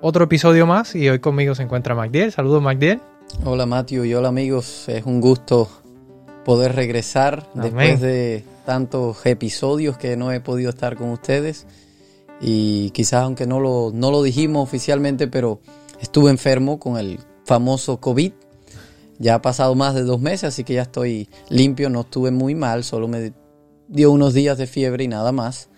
otro 0.00 0.24
episodio 0.24 0.66
más 0.66 0.94
y 0.94 1.08
hoy 1.08 1.18
conmigo 1.18 1.54
se 1.54 1.62
encuentra 1.62 1.94
Magdiel. 1.94 2.32
Saludos 2.32 2.62
Magdiel. 2.62 3.00
Hola 3.44 3.66
Matthew 3.66 4.04
y 4.04 4.14
hola 4.14 4.28
amigos, 4.28 4.88
es 4.88 5.04
un 5.04 5.20
gusto 5.20 5.68
poder 6.44 6.74
regresar 6.74 7.48
después 7.54 8.00
de 8.00 8.44
tantos 8.66 9.24
episodios 9.26 9.96
que 9.96 10.16
no 10.16 10.30
he 10.30 10.40
podido 10.40 10.70
estar 10.70 10.96
con 10.96 11.10
ustedes 11.10 11.66
y 12.40 12.90
quizás 12.90 13.24
aunque 13.24 13.46
no 13.46 13.60
lo, 13.60 13.90
no 13.94 14.10
lo 14.10 14.22
dijimos 14.22 14.62
oficialmente, 14.62 15.26
pero 15.26 15.60
estuve 16.00 16.30
enfermo 16.30 16.78
con 16.78 16.98
el 16.98 17.18
famoso 17.44 17.98
COVID. 18.00 18.32
Ya 19.18 19.36
ha 19.36 19.42
pasado 19.42 19.74
más 19.74 19.94
de 19.94 20.02
dos 20.02 20.20
meses, 20.20 20.44
así 20.44 20.64
que 20.64 20.74
ya 20.74 20.82
estoy 20.82 21.28
limpio, 21.48 21.88
no 21.88 22.00
estuve 22.00 22.30
muy 22.30 22.54
mal, 22.54 22.84
solo 22.84 23.08
me 23.08 23.32
dio 23.88 24.10
unos 24.10 24.34
días 24.34 24.58
de 24.58 24.66
fiebre 24.66 25.04
y 25.04 25.08
nada 25.08 25.32
más. 25.32 25.70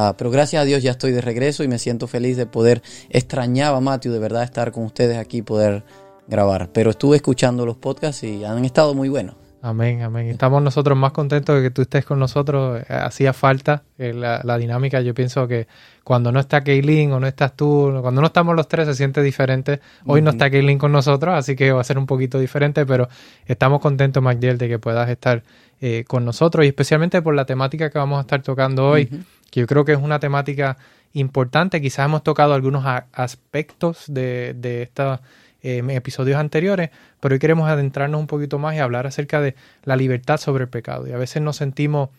Ah, 0.00 0.14
pero 0.16 0.30
gracias 0.30 0.62
a 0.62 0.64
Dios 0.64 0.80
ya 0.80 0.92
estoy 0.92 1.10
de 1.10 1.20
regreso 1.20 1.64
y 1.64 1.68
me 1.68 1.80
siento 1.80 2.06
feliz 2.06 2.36
de 2.36 2.46
poder, 2.46 2.82
extrañaba 3.10 3.80
Matthew 3.80 4.12
de 4.12 4.20
verdad 4.20 4.44
estar 4.44 4.70
con 4.70 4.84
ustedes 4.84 5.18
aquí, 5.18 5.42
poder 5.42 5.82
grabar. 6.28 6.70
Pero 6.72 6.90
estuve 6.90 7.16
escuchando 7.16 7.66
los 7.66 7.78
podcasts 7.78 8.22
y 8.22 8.44
han 8.44 8.64
estado 8.64 8.94
muy 8.94 9.08
buenos. 9.08 9.34
Amén, 9.60 10.02
amén. 10.02 10.28
Estamos 10.28 10.62
nosotros 10.62 10.96
más 10.96 11.10
contentos 11.10 11.56
de 11.56 11.62
que 11.62 11.70
tú 11.72 11.82
estés 11.82 12.04
con 12.04 12.20
nosotros. 12.20 12.80
Eh, 12.80 12.94
hacía 12.94 13.32
falta 13.32 13.82
eh, 13.98 14.14
la, 14.14 14.56
dinámica. 14.56 15.00
Yo 15.00 15.14
pienso 15.14 15.48
que 15.48 15.66
cuando 16.04 16.30
no 16.30 16.38
está 16.38 16.62
Kaylin 16.62 17.10
o 17.10 17.18
no 17.18 17.26
estás 17.26 17.56
tú, 17.56 17.92
cuando 18.00 18.20
no 18.20 18.28
estamos 18.28 18.54
los 18.54 18.68
tres 18.68 18.86
se 18.86 18.94
siente 18.94 19.20
diferente. 19.20 19.80
Hoy 20.06 20.22
no 20.22 20.30
está 20.30 20.48
Kaylin 20.48 20.78
con 20.78 20.92
nosotros, 20.92 21.34
así 21.34 21.56
que 21.56 21.72
va 21.72 21.80
a 21.80 21.84
ser 21.84 21.98
un 21.98 22.06
poquito 22.06 22.38
diferente, 22.38 22.86
pero 22.86 23.08
estamos 23.46 23.80
contentos, 23.80 24.22
Magdiel, 24.22 24.58
de 24.58 24.68
que 24.68 24.78
puedas 24.78 25.10
estar 25.10 25.42
eh, 25.80 26.04
con 26.06 26.24
nosotros 26.24 26.64
y 26.64 26.68
especialmente 26.68 27.20
por 27.20 27.34
la 27.34 27.44
temática 27.44 27.90
que 27.90 27.98
vamos 27.98 28.18
a 28.18 28.20
estar 28.22 28.42
tocando 28.42 28.88
hoy 28.88 29.08
que 29.50 29.60
yo 29.60 29.66
creo 29.66 29.84
que 29.84 29.92
es 29.92 29.98
una 29.98 30.20
temática 30.20 30.76
importante. 31.12 31.80
Quizás 31.80 32.06
hemos 32.06 32.22
tocado 32.22 32.54
algunos 32.54 32.84
aspectos 33.12 34.04
de, 34.08 34.54
de 34.54 34.82
estos 34.82 35.20
eh, 35.60 35.82
episodios 35.88 36.38
anteriores, 36.38 36.90
pero 37.18 37.32
hoy 37.32 37.40
queremos 37.40 37.68
adentrarnos 37.68 38.20
un 38.20 38.28
poquito 38.28 38.60
más 38.60 38.76
y 38.76 38.78
hablar 38.78 39.08
acerca 39.08 39.40
de 39.40 39.56
la 39.82 39.96
libertad 39.96 40.36
sobre 40.36 40.64
el 40.64 40.70
pecado. 40.70 41.08
Y 41.08 41.12
a 41.12 41.16
veces 41.16 41.42
nos 41.42 41.56
sentimos, 41.56 42.10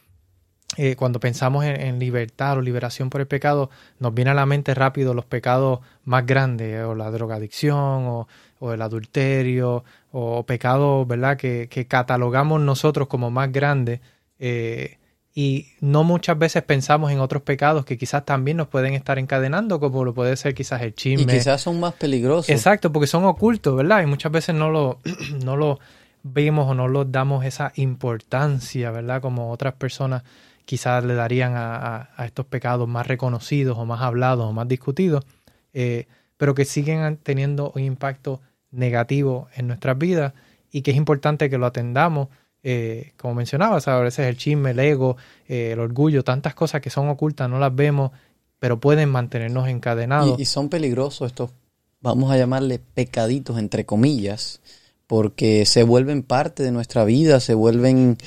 eh, 0.76 0.98
cuando 0.98 1.22
pensamos 1.22 1.64
en, 1.64 2.00
libertad 2.00 2.58
o 2.58 2.62
liberación 2.62 3.10
por 3.10 3.22
el 3.22 3.28
pecado, 3.28 3.70
nos 3.98 4.14
viene 4.14 4.32
a 4.32 4.34
la 4.34 4.46
mente 4.46 4.74
rápido 4.74 5.14
los 5.14 5.24
pecados 5.24 5.80
más 6.04 6.26
grandes, 6.26 6.84
o 6.84 6.96
la 6.96 7.12
drogadicción, 7.12 7.78
o, 8.08 8.28
o 8.60 8.74
el 8.74 8.82
adulterio, 8.82 9.86
o 10.12 10.46
pecados, 10.46 11.08
¿verdad?, 11.08 11.38
que, 11.38 11.88
catalogamos 11.88 12.60
nosotros 12.60 13.08
como 13.08 13.32
más 13.32 13.52
grandes. 13.54 14.02
Eh, 14.38 14.99
y 15.42 15.68
no 15.80 16.04
muchas 16.04 16.38
veces 16.38 16.64
pensamos 16.64 17.14
en 17.14 17.22
otros 17.22 17.44
pecados 17.44 17.86
que 17.86 17.98
quizás 17.98 18.26
también 18.26 18.58
nos 18.58 18.68
pueden 18.68 18.94
estar 18.94 19.18
encadenando, 19.18 19.80
como 19.80 20.04
lo 20.04 20.14
puede 20.14 20.36
ser 20.36 20.54
quizás 20.54 20.82
el 20.82 20.94
chisme. 20.94 21.34
Y 21.34 21.38
quizás 21.38 21.62
son 21.62 21.80
más 21.80 21.94
peligrosos. 21.94 22.50
Exacto, 22.50 22.92
porque 22.92 23.08
son 23.08 23.24
ocultos, 23.24 23.74
¿verdad? 23.74 24.04
Y 24.04 24.06
muchas 24.06 24.34
veces 24.34 24.54
no 24.54 24.70
lo, 24.70 25.00
no 25.46 25.56
lo 25.56 25.80
vemos 26.24 26.70
o 26.70 26.74
no 26.74 26.90
lo 26.90 27.06
damos 27.06 27.46
esa 27.46 27.72
importancia, 27.76 28.92
¿verdad? 28.92 29.22
Como 29.22 29.50
otras 29.50 29.76
personas 29.76 30.24
quizás 30.66 31.06
le 31.06 31.14
darían 31.14 31.54
a, 31.56 32.10
estos 32.26 32.46
pecados 32.46 32.90
más 32.90 33.08
reconocidos 33.08 33.78
o 33.78 33.86
más 33.86 34.02
hablados 34.02 34.46
o 34.46 34.52
más 34.52 34.68
discutidos, 34.68 35.24
eh, 35.72 36.08
pero 36.36 36.54
que 36.54 36.66
siguen 36.66 37.16
teniendo 37.16 37.72
un 37.78 37.84
impacto 37.84 38.42
negativo 38.72 39.48
en 39.56 39.68
nuestras 39.68 39.98
vidas 39.98 40.34
y 40.70 40.82
que 40.82 40.92
es 40.92 40.98
importante 40.98 41.50
que 41.50 41.58
lo 41.58 41.66
atendamos 41.66 42.28
eh, 42.62 43.14
como 43.18 43.36
mencionabas, 43.36 43.88
a 43.88 44.00
veces 44.00 44.28
el 44.28 44.38
chisme, 44.38 44.72
el 44.72 44.80
ego, 44.80 45.16
eh, 45.48 45.72
el 45.74 45.80
orgullo, 45.80 46.24
tantas 46.24 46.56
cosas 46.56 46.82
que 46.82 46.90
son 46.90 47.08
ocultas, 47.08 47.50
no 47.50 47.60
las 47.60 47.74
vemos, 47.74 48.12
pero 48.60 48.80
pueden 48.80 49.10
mantenernos 49.10 49.68
encadenados. 49.70 50.40
Y, 50.40 50.46
son 50.46 50.70
peligrosos 50.70 51.28
estos, 51.28 51.52
vamos 52.02 52.32
a 52.32 52.38
llamarle 52.38 52.80
pecaditos, 52.80 53.58
entre 53.58 53.86
comillas, 53.86 54.60
porque 55.08 55.66
se 55.66 55.84
vuelven 55.84 56.22
parte 56.22 56.64
de 56.64 56.72
nuestra 56.72 57.06
vida, 57.06 57.40
se 57.40 57.54
vuelven 57.54 58.18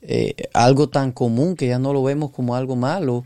eh, 0.00 0.34
algo 0.54 0.88
tan 0.88 1.12
común 1.12 1.54
que 1.54 1.68
ya 1.68 1.78
no 1.78 1.92
lo 1.92 2.02
vemos 2.02 2.30
como 2.30 2.56
algo 2.56 2.76
malo. 2.76 3.24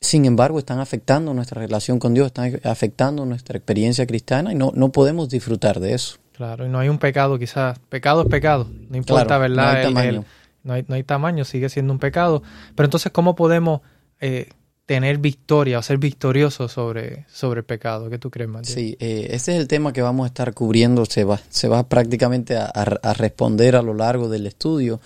Sin 0.00 0.24
embargo, 0.24 0.58
están 0.58 0.80
afectando 0.80 1.34
nuestra 1.34 1.60
relación 1.60 1.98
con 1.98 2.14
Dios, 2.14 2.26
están 2.26 2.60
afectando 2.64 3.24
nuestra 3.24 3.56
experiencia 3.56 4.06
cristiana 4.06 4.52
y 4.52 4.56
no, 4.56 4.72
no 4.74 4.90
podemos 4.90 5.28
disfrutar 5.28 5.80
de 5.80 5.94
eso. 5.94 6.18
Claro, 6.38 6.64
y 6.64 6.68
no 6.68 6.78
hay 6.78 6.88
un 6.88 6.98
pecado, 6.98 7.36
quizás. 7.36 7.80
Pecado 7.88 8.22
es 8.22 8.28
pecado, 8.28 8.70
no 8.88 8.96
importa, 8.96 9.38
¿verdad? 9.38 9.72
No 9.72 9.78
hay, 9.78 9.84
tamaño. 9.86 10.24
no, 10.62 10.94
hay, 10.94 11.02
tamaño, 11.02 11.44
sigue 11.44 11.68
siendo 11.68 11.92
un 11.92 11.98
pecado. 11.98 12.44
Pero 12.76 12.84
entonces, 12.84 13.10
¿cómo 13.10 13.34
podemos 13.34 13.80
eh, 14.20 14.48
tener 14.86 15.18
victoria 15.18 15.80
o 15.80 15.82
ser 15.82 15.98
victoriosos 15.98 16.70
sobre, 16.70 17.26
sobre 17.28 17.58
el 17.58 17.64
pecado? 17.64 18.08
¿Qué 18.08 18.18
tú 18.18 18.30
crees, 18.30 18.48
Mateo? 18.48 18.72
Sí, 18.72 18.96
eh, 19.00 19.30
ese 19.32 19.56
es 19.56 19.58
el 19.58 19.66
tema 19.66 19.92
que 19.92 20.00
vamos 20.00 20.26
a 20.26 20.28
estar 20.28 20.54
cubriendo. 20.54 21.06
Se 21.06 21.24
va, 21.24 21.40
se 21.48 21.66
va 21.66 21.88
prácticamente 21.88 22.56
a, 22.56 23.14
responder 23.14 23.74
a 23.74 23.82
lo 23.82 23.94
largo 23.94 24.28
del 24.28 24.46
estudio. 24.46 25.00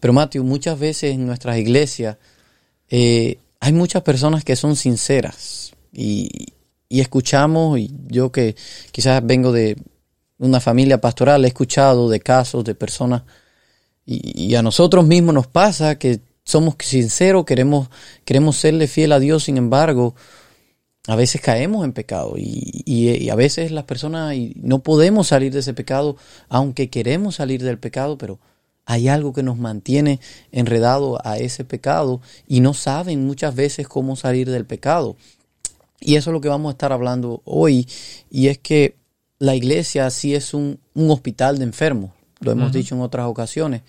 Pero, 0.00 0.12
Mateo, 0.12 0.42
muchas 0.42 0.80
veces 0.80 1.14
en 1.14 1.24
nuestras 1.24 1.58
iglesias 1.58 2.16
eh, 2.88 3.38
hay 3.60 3.72
muchas 3.72 4.02
personas 4.02 4.42
que 4.42 4.56
son 4.56 4.74
sinceras 4.74 5.74
y, 5.92 6.54
y 6.88 7.00
escuchamos, 7.02 7.78
y 7.78 7.94
yo 8.08 8.32
que 8.32 8.56
quizás 8.90 9.24
vengo 9.24 9.52
de 9.52 9.76
una 10.38 10.60
familia 10.60 11.00
pastoral, 11.00 11.44
he 11.44 11.48
escuchado 11.48 12.08
de 12.08 12.20
casos 12.20 12.64
de 12.64 12.74
personas 12.74 13.22
y, 14.04 14.54
a 14.54 14.62
nosotros 14.62 15.06
mismos 15.06 15.34
nos 15.34 15.46
pasa 15.46 15.98
que 15.98 16.20
somos 16.44 16.74
sinceros, 16.80 17.44
queremos, 17.44 17.88
queremos 18.24 18.56
serle 18.56 18.88
fiel 18.88 19.12
a 19.12 19.20
Dios, 19.20 19.44
sin 19.44 19.56
embargo, 19.56 20.14
a 21.06 21.16
veces 21.16 21.40
caemos 21.40 21.84
en 21.84 21.92
pecado 21.92 22.34
y, 22.36 23.28
a 23.30 23.34
veces 23.34 23.70
las 23.70 23.84
personas 23.84 24.34
no 24.56 24.80
podemos 24.80 25.28
salir 25.28 25.52
de 25.52 25.60
ese 25.60 25.74
pecado, 25.74 26.16
aunque 26.48 26.90
queremos 26.90 27.36
salir 27.36 27.62
del 27.62 27.78
pecado, 27.78 28.18
pero 28.18 28.40
hay 28.84 29.08
algo 29.08 29.32
que 29.32 29.44
nos 29.44 29.58
mantiene 29.58 30.18
enredado 30.50 31.20
a 31.24 31.38
ese 31.38 31.64
pecado 31.64 32.20
y 32.48 32.60
no 32.60 32.74
saben 32.74 33.24
muchas 33.24 33.54
veces 33.54 33.86
cómo 33.86 34.16
salir 34.16 34.50
del 34.50 34.66
pecado. 34.66 35.16
Y 36.00 36.16
eso 36.16 36.30
es 36.30 36.34
lo 36.34 36.40
que 36.40 36.48
vamos 36.48 36.70
a 36.70 36.72
estar 36.72 36.92
hablando 36.92 37.42
hoy, 37.44 37.88
y 38.28 38.48
es 38.48 38.58
que 38.58 38.96
la 39.42 39.56
iglesia 39.56 40.08
sí 40.10 40.36
es 40.36 40.54
un, 40.54 40.78
hospital 40.94 41.58
de 41.58 41.64
enfermos, 41.64 42.12
lo 42.38 42.52
hemos 42.52 42.70
dicho 42.70 42.94
en 42.94 43.00
otras 43.00 43.26
ocasiones, 43.26 43.82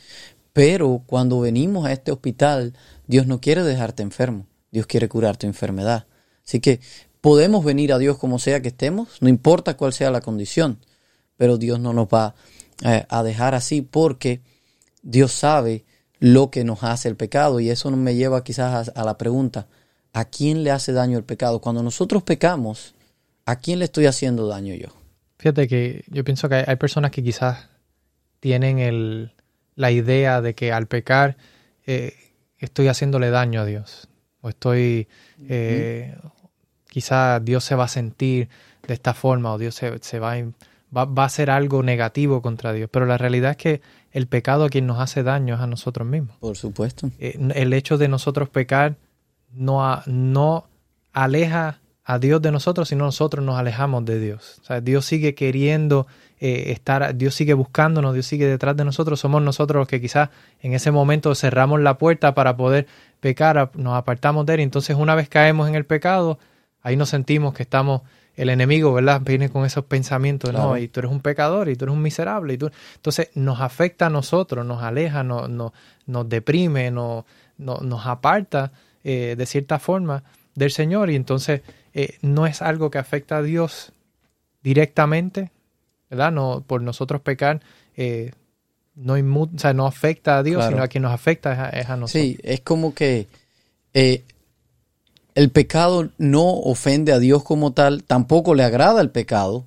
pero 0.51 1.03
cuando 1.05 1.39
venimos 1.41 1.85
a 1.85 1.91
este 1.91 2.11
hospital, 2.11 2.73
Dios 3.05 3.27
no 3.27 3.39
quiere 3.39 3.61
dejarte 3.61 4.01
enfermo, 4.01 4.47
Dios 4.71 4.87
quiere 4.87 5.07
curar 5.07 5.37
tu 5.37 5.45
enfermedad. 5.45 6.07
Así 6.43 6.59
que 6.59 6.79
podemos 7.21 7.63
venir 7.63 7.93
a 7.93 7.99
Dios 7.99 8.17
como 8.17 8.39
sea 8.39 8.63
que 8.63 8.69
estemos, 8.69 9.21
no 9.21 9.29
importa 9.29 9.77
cuál 9.77 9.93
sea 9.93 10.09
la 10.09 10.21
condición, 10.21 10.79
pero 11.37 11.59
Dios 11.59 11.79
no 11.79 11.93
nos 11.93 12.07
va 12.07 12.33
eh, 12.83 13.05
a 13.07 13.21
dejar 13.21 13.53
así 13.53 13.83
porque 13.83 14.41
Dios 15.03 15.33
sabe 15.33 15.85
lo 16.17 16.49
que 16.49 16.63
nos 16.63 16.81
hace 16.81 17.09
el 17.09 17.15
pecado 17.15 17.59
y 17.59 17.69
eso 17.69 17.91
me 17.91 18.15
lleva 18.15 18.43
quizás 18.43 18.91
a 18.95 19.03
la 19.03 19.19
pregunta, 19.19 19.67
¿a 20.13 20.25
quién 20.25 20.63
le 20.63 20.71
hace 20.71 20.93
daño 20.93 21.19
el 21.19 21.25
pecado? 21.25 21.61
Cuando 21.61 21.83
nosotros 21.83 22.23
pecamos, 22.23 22.95
¿a 23.45 23.57
quién 23.57 23.77
le 23.77 23.85
estoy 23.85 24.07
haciendo 24.07 24.47
daño 24.47 24.73
yo? 24.73 25.02
Fíjate 25.43 25.67
que 25.67 26.05
yo 26.07 26.23
pienso 26.23 26.47
que 26.47 26.63
hay, 26.65 26.77
personas 26.77 27.11
que 27.11 27.21
quizás 27.21 27.67
tienen 28.39 28.79
el, 28.79 29.33
la 29.75 29.91
idea 29.91 30.39
de 30.39 30.55
que 30.55 30.71
al 30.71 30.87
pecar 30.87 31.35
eh, 31.85 32.13
estoy 32.59 32.87
haciéndole 32.87 33.29
daño 33.29 33.59
a 33.59 33.65
Dios. 33.65 34.07
O 34.39 34.47
estoy, 34.47 35.09
eh, 35.49 36.15
quizás 36.87 37.43
Dios 37.43 37.65
se 37.65 37.75
va 37.75 37.83
a 37.83 37.87
sentir 37.89 38.47
de 38.87 38.93
esta 38.93 39.13
forma 39.13 39.51
o 39.51 39.57
Dios 39.57 39.75
se, 39.75 39.99
se 39.99 40.17
va, 40.17 40.35
a, 40.35 40.43
va, 40.95 41.03
va, 41.03 41.23
a 41.23 41.25
hacer 41.25 41.49
algo 41.49 41.83
negativo 41.83 42.41
contra 42.41 42.71
Dios. 42.71 42.89
Pero 42.89 43.05
la 43.05 43.17
realidad 43.17 43.51
es 43.51 43.57
que 43.57 43.81
el 44.11 44.27
pecado 44.27 44.63
a 44.63 44.69
quien 44.69 44.87
nos 44.87 45.01
hace 45.01 45.23
daño 45.23 45.55
es 45.55 45.59
a 45.59 45.67
nosotros 45.67 46.07
mismos. 46.07 46.37
Por 46.37 46.55
supuesto. 46.55 47.11
Eh, 47.19 47.37
el 47.53 47.73
hecho 47.73 47.97
de 47.97 48.07
nosotros 48.07 48.47
pecar 48.47 48.95
no, 49.51 50.01
no 50.05 50.69
aleja 51.11 51.81
a 52.05 52.19
Dios 52.19 52.41
de 52.41 52.51
nosotros, 52.51 52.89
sino 52.89 53.05
nosotros 53.05 53.45
nos 53.45 53.57
alejamos 53.57 54.03
de 54.05 54.19
Dios. 54.19 54.59
O 54.61 54.65
sea, 54.65 54.81
Dios 54.81 55.05
sigue 55.05 55.35
queriendo 55.35 56.05
eh, 56.39 56.71
estar, 56.71 57.15
Dios 57.15 57.33
sigue 57.33 57.53
buscándonos, 57.53 58.13
Dios 58.13 58.25
sigue 58.25 58.45
detrás 58.45 58.75
de 58.75 58.83
nosotros. 58.83 59.19
Somos 59.19 59.41
nosotros 59.41 59.79
los 59.79 59.87
que 59.87 60.01
quizás 60.01 60.29
en 60.61 60.73
ese 60.73 60.91
momento 60.91 61.33
cerramos 61.33 61.79
la 61.79 61.97
puerta 61.97 62.35
para 62.35 62.57
poder 62.57 62.87
pecar, 63.21 63.71
nos 63.75 63.95
apartamos 63.95 64.45
de 64.45 64.55
Él. 64.55 64.59
Entonces, 64.59 64.97
una 64.97 65.15
vez 65.15 65.29
caemos 65.29 65.69
en 65.69 65.75
el 65.75 65.85
pecado, 65.85 66.39
ahí 66.81 66.97
nos 66.97 67.09
sentimos 67.09 67.53
que 67.53 67.63
estamos 67.63 68.01
el 68.35 68.49
enemigo, 68.49 68.93
¿verdad? 68.93 69.21
Viene 69.23 69.49
con 69.49 69.63
esos 69.63 69.85
pensamientos, 69.85 70.51
¿no? 70.51 70.77
Y 70.77 70.87
tú 70.87 70.99
eres 70.99 71.11
un 71.11 71.21
pecador 71.21 71.69
y 71.69 71.75
tú 71.75 71.85
eres 71.85 71.95
un 71.95 72.01
miserable. 72.01 72.55
Y 72.55 72.57
tú... 72.57 72.71
Entonces 72.95 73.29
nos 73.35 73.61
afecta 73.61 74.07
a 74.07 74.09
nosotros, 74.09 74.65
nos 74.65 74.81
aleja, 74.81 75.23
nos, 75.23 75.49
nos, 75.49 76.29
deprime, 76.29 76.91
nos, 76.91 77.25
nos 77.57 78.05
aparta 78.05 78.71
eh, 79.03 79.35
de 79.37 79.45
cierta 79.45 79.79
forma 79.79 80.23
del 80.55 80.71
Señor. 80.71 81.11
Y 81.11 81.15
entonces 81.15 81.61
eh, 81.93 82.17
no 82.21 82.47
es 82.47 82.61
algo 82.61 82.89
que 82.89 82.97
afecta 82.97 83.37
a 83.37 83.41
Dios 83.43 83.91
directamente, 84.63 85.51
¿verdad? 86.09 86.31
No, 86.31 86.63
por 86.65 86.81
nosotros 86.81 87.21
pecar. 87.21 87.61
Eh, 87.95 88.31
no, 88.95 89.13
o 89.13 89.49
sea, 89.57 89.73
no 89.73 89.85
afecta 89.85 90.37
a 90.37 90.43
Dios, 90.43 90.65
sino 90.65 90.83
a 90.83 90.87
quien 90.87 91.03
nos 91.03 91.11
afecta 91.11 91.69
es 91.69 91.89
a, 91.89 91.97
nosotros. 91.97 92.11
Sí, 92.11 92.37
es 92.43 92.61
como 92.61 92.93
que 92.93 93.27
eh, 93.93 94.23
el 95.35 95.49
pecado 95.49 96.09
no 96.17 96.47
ofende 96.47 97.11
a 97.11 97.19
Dios 97.19 97.43
como 97.43 97.73
tal, 97.73 98.03
tampoco 98.03 98.53
le 98.53 98.63
agrada 98.63 99.01
el 99.01 99.09
pecado, 99.09 99.65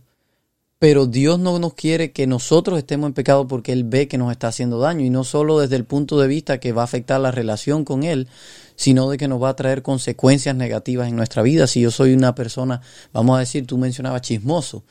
pero 0.78 1.06
Dios 1.06 1.40
no 1.40 1.58
nos 1.58 1.75
quiere 1.75 2.12
que 2.12 2.26
nosotros 2.26 2.78
estemos 2.78 3.08
en 3.08 3.14
pecado 3.14 3.49
porque 3.49 3.73
Él 3.73 3.84
ve 3.84 4.08
que 4.08 4.19
nos 4.19 4.31
está 4.31 4.49
haciendo 4.49 4.78
daño 4.78 5.05
y 5.05 5.11
no 5.11 5.25
solo 5.25 5.58
desde 5.58 5.76
el 5.76 5.84
punto 5.84 6.20
de 6.20 6.28
vista 6.28 6.58
que 6.58 6.73
va 6.73 6.82
a 6.82 6.84
afectar 6.84 7.20
la 7.20 7.31
relación 7.31 7.84
con 7.84 8.05
Él, 8.05 8.28
sino 8.76 9.11
de 9.11 9.19
que 9.19 9.26
nos 9.26 9.43
va 9.43 9.49
a 9.49 9.56
traer 9.56 9.82
consecuencias 9.82 10.55
negativas 10.55 11.08
en 11.08 11.17
nuestra 11.17 11.43
vida. 11.43 11.67
Si 11.67 11.81
yo 11.81 11.90
soy 11.90 12.12
una 12.12 12.34
persona, 12.34 12.81
vamos 13.12 13.37
a 13.37 13.40
decir, 13.40 13.67
tú 13.67 13.78
mencionabas 13.78 14.20
chismoso, 14.20 14.84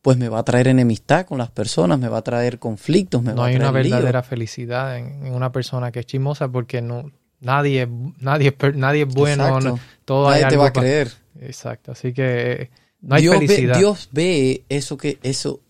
pues 0.00 0.16
me 0.16 0.28
va 0.28 0.40
a 0.40 0.44
traer 0.44 0.68
enemistad 0.68 1.26
con 1.26 1.38
las 1.38 1.50
personas, 1.50 1.98
me 1.98 2.08
va 2.08 2.18
a 2.18 2.22
traer 2.22 2.58
conflictos, 2.58 3.22
me 3.22 3.32
no 3.32 3.38
va 3.38 3.42
a 3.44 3.46
traer 3.46 3.62
hay 3.62 3.68
una 3.68 3.70
verdadera 3.72 4.22
felicidad 4.22 4.98
en, 4.98 5.32
una 5.32 5.52
persona 5.52 5.92
que 5.92 6.00
es 6.00 6.06
chismosa 6.06 6.48
porque 6.48 6.82
no 6.82 7.10
nadie 7.40 7.88
nadie 8.18 8.56
nadie 8.74 9.02
es 9.02 9.14
bueno, 9.14 9.78
todo 10.04 10.30
nadie 10.30 10.46
te 10.46 10.56
va 10.56 10.66
a 10.68 10.72
creer. 10.72 11.12
Exacto, 11.40 11.92
así 11.92 12.12
que 12.12 12.70
no 13.00 13.14
hay 13.14 13.22
Dios 13.22 13.36
felicidad. 13.36 13.74
Ve, 13.74 13.78
Dios 13.78 14.08
ve 14.12 14.64
eso 14.68 14.96
que 14.96 15.18
eso 15.22 15.60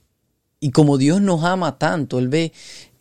y 0.61 0.71
como 0.71 0.97
Dios 0.97 1.21
nos 1.21 1.43
ama 1.43 1.77
tanto, 1.77 2.19
él 2.19 2.29
ve 2.29 2.53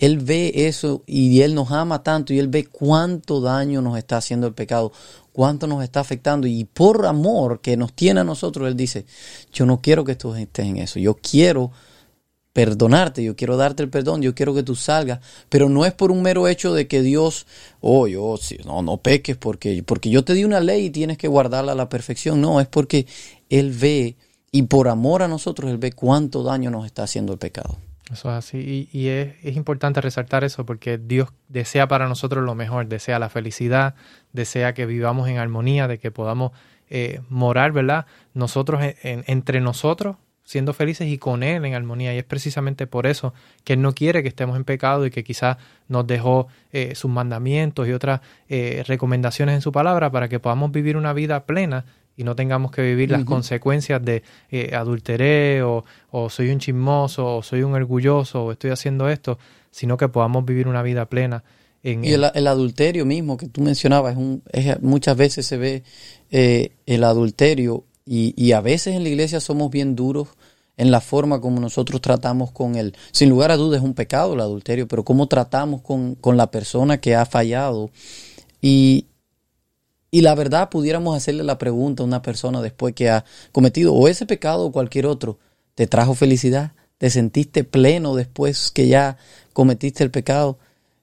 él 0.02 0.18
ve 0.18 0.52
eso 0.68 1.04
y 1.06 1.42
él 1.42 1.54
nos 1.54 1.72
ama 1.72 2.02
tanto 2.02 2.34
y 2.34 2.40
él 2.40 2.48
ve 2.48 2.66
cuánto 2.66 3.40
daño 3.40 3.84
nos 3.84 4.00
está 4.00 4.18
haciendo 4.18 4.48
el 4.48 4.54
pecado, 4.56 4.92
cuánto 5.32 5.68
nos 5.68 5.84
está 5.84 6.00
afectando 6.00 6.48
y 6.48 6.64
por 6.64 7.06
amor 7.06 7.62
que 7.62 7.78
nos 7.78 7.94
tiene 7.94 8.22
a 8.22 8.24
nosotros 8.24 8.68
él 8.68 8.76
dice, 8.76 9.06
"Yo 9.54 9.68
no 9.68 9.80
quiero 9.80 10.04
que 10.04 10.16
tú 10.16 10.34
estés 10.34 10.66
en 10.66 10.78
eso. 10.78 10.98
Yo 10.98 11.14
quiero 11.14 11.72
perdonarte, 12.52 13.24
yo 13.24 13.36
quiero 13.36 13.58
darte 13.58 13.84
el 13.84 13.90
perdón, 13.90 14.24
yo 14.24 14.34
quiero 14.34 14.56
que 14.56 14.64
tú 14.64 14.76
salgas, 14.76 15.20
pero 15.50 15.70
no 15.70 15.86
es 15.86 15.94
por 15.94 16.12
un 16.12 16.24
mero 16.24 16.48
hecho 16.48 16.74
de 16.74 16.88
que 16.88 17.04
Dios, 17.04 17.46
oh, 17.80 18.08
yo, 18.08 18.38
no, 18.66 18.82
no 18.82 18.98
peques 18.98 19.38
porque, 19.38 19.84
porque 19.84 20.10
yo 20.10 20.24
te 20.24 20.34
di 20.34 20.44
una 20.44 20.62
ley 20.62 20.86
y 20.86 20.90
tienes 20.90 21.20
que 21.20 21.28
guardarla 21.28 21.74
a 21.74 21.76
la 21.76 21.90
perfección, 21.90 22.42
no, 22.42 22.60
es 22.60 22.68
porque 22.68 23.06
Él 23.52 23.72
ve 23.72 24.18
y 24.52 24.64
por 24.64 24.88
amor 24.88 25.22
a 25.22 25.28
nosotros 25.28 25.70
Él 25.70 25.78
ve 25.78 25.92
cuánto 25.92 26.42
daño 26.42 26.72
nos 26.72 26.88
está 26.88 27.04
haciendo 27.04 27.34
el 27.34 27.40
pecado. 27.40 27.78
Eso 28.12 28.30
es 28.30 28.36
así, 28.36 28.90
y, 28.92 29.08
es, 29.08 29.36
es, 29.44 29.56
importante 29.56 30.02
resaltar 30.02 30.44
eso 30.44 30.66
porque 30.66 30.98
Dios 30.98 31.30
desea 31.48 31.88
para 31.88 32.10
nosotros 32.10 32.44
lo 32.44 32.56
mejor, 32.56 32.88
desea 32.88 33.20
la 33.20 33.30
felicidad, 33.30 33.96
desea 34.34 34.74
que 34.74 34.86
vivamos 34.86 35.30
en 35.30 35.38
armonía, 35.38 35.88
de 35.88 35.98
que 35.98 36.12
podamos 36.12 36.52
eh, 36.90 37.22
morar, 37.30 37.72
¿verdad? 37.72 38.06
Nosotros 38.34 38.82
entre 39.04 39.62
nosotros 39.62 40.18
siendo 40.44 40.74
felices 40.74 41.08
y 41.08 41.18
con 41.18 41.44
Él 41.44 41.64
en 41.64 41.76
armonía. 41.76 42.14
Y 42.14 42.18
es 42.18 42.26
precisamente 42.26 42.86
por 42.86 43.08
eso 43.08 43.34
que 43.64 43.74
Él 43.74 43.82
no 43.82 43.94
quiere 43.94 44.22
que 44.22 44.28
estemos 44.28 44.58
en 44.58 44.66
pecado 44.66 45.06
y 45.06 45.10
que 45.10 45.24
quizás 45.24 45.56
nos 45.88 46.06
dejó 46.06 46.48
eh, 46.74 46.94
sus 46.96 47.10
mandamientos 47.10 47.88
y 47.88 47.94
otras 47.94 48.20
eh, 48.50 48.84
recomendaciones 48.86 49.56
en 49.56 49.62
su 49.62 49.72
palabra 49.72 50.12
para 50.12 50.28
que 50.28 50.42
podamos 50.42 50.74
vivir 50.74 50.98
una 50.98 51.14
vida 51.14 51.46
plena 51.46 51.86
y 52.16 52.24
no 52.24 52.36
tengamos 52.36 52.72
que 52.72 52.82
vivir 52.82 53.12
las 53.12 53.24
consecuencias 53.24 54.04
de 54.04 54.24
eh, 54.50 54.76
adulteré 54.76 55.64
o, 55.64 55.84
soy 56.30 56.50
un 56.50 56.60
chismoso 56.60 57.38
o 57.38 57.44
soy 57.44 57.64
un 57.64 57.74
orgulloso 57.74 58.46
o 58.46 58.52
estoy 58.52 58.72
haciendo 58.72 59.10
esto, 59.10 59.40
sino 59.72 59.98
que 59.98 60.08
podamos 60.10 60.46
vivir 60.46 60.68
una 60.68 60.84
vida 60.84 61.06
plena. 61.06 61.44
En 61.84 62.06
y 62.06 62.12
el, 62.12 62.48
adulterio 62.48 63.06
mismo 63.06 63.38
que 63.38 63.48
tú 63.48 63.62
mencionabas, 63.62 64.14
es 64.14 64.18
un, 64.18 64.44
muchas 64.82 65.18
veces 65.18 65.48
se 65.48 65.58
ve 65.58 65.84
el 66.30 67.04
adulterio 67.04 67.86
y, 68.06 68.34
y, 68.36 68.52
a 68.52 68.62
veces 68.62 68.96
en 68.96 69.04
la 69.04 69.10
iglesia 69.10 69.40
somos 69.40 69.72
bien 69.72 69.96
duros 69.96 70.30
en 70.82 70.90
la 70.90 71.00
forma 71.00 71.40
como 71.40 71.60
nosotros 71.60 72.02
tratamos 72.02 72.52
con 72.52 72.76
él. 72.76 72.96
Sin 73.12 73.30
lugar 73.30 73.52
a 73.52 73.58
dudas 73.58 73.82
es 73.82 73.86
un 73.86 73.94
pecado 73.94 74.34
el 74.34 74.40
adulterio, 74.40 74.88
pero 74.88 75.04
cómo 75.04 75.28
tratamos 75.28 75.82
con, 75.82 76.18
la 76.24 76.50
persona 76.50 77.00
que 77.00 77.16
ha 77.16 77.26
fallado. 77.28 77.92
Y, 78.62 79.06
y 80.12 80.22
la 80.22 80.36
verdad 80.36 80.70
pudiéramos 80.70 81.16
hacerle 81.16 81.44
la 81.44 81.58
pregunta 81.58 82.04
a 82.04 82.06
una 82.06 82.22
persona 82.22 82.62
después 82.62 82.94
que 82.94 83.10
ha 83.10 83.24
cometido 83.54 83.94
o 83.94 84.10
ese 84.10 84.26
pecado 84.26 84.66
o 84.66 84.72
cualquier 84.72 85.06
otro, 85.06 85.40
¿te 85.74 85.88
trajo 85.88 86.14
felicidad? 86.14 86.74
¿Te 86.98 87.10
sentiste 87.10 87.64
pleno 87.64 88.14
después 88.16 88.72
que 88.72 88.88
ya 88.88 89.18
cometiste 89.54 90.04
el 90.04 90.12
pecado? 90.12 90.60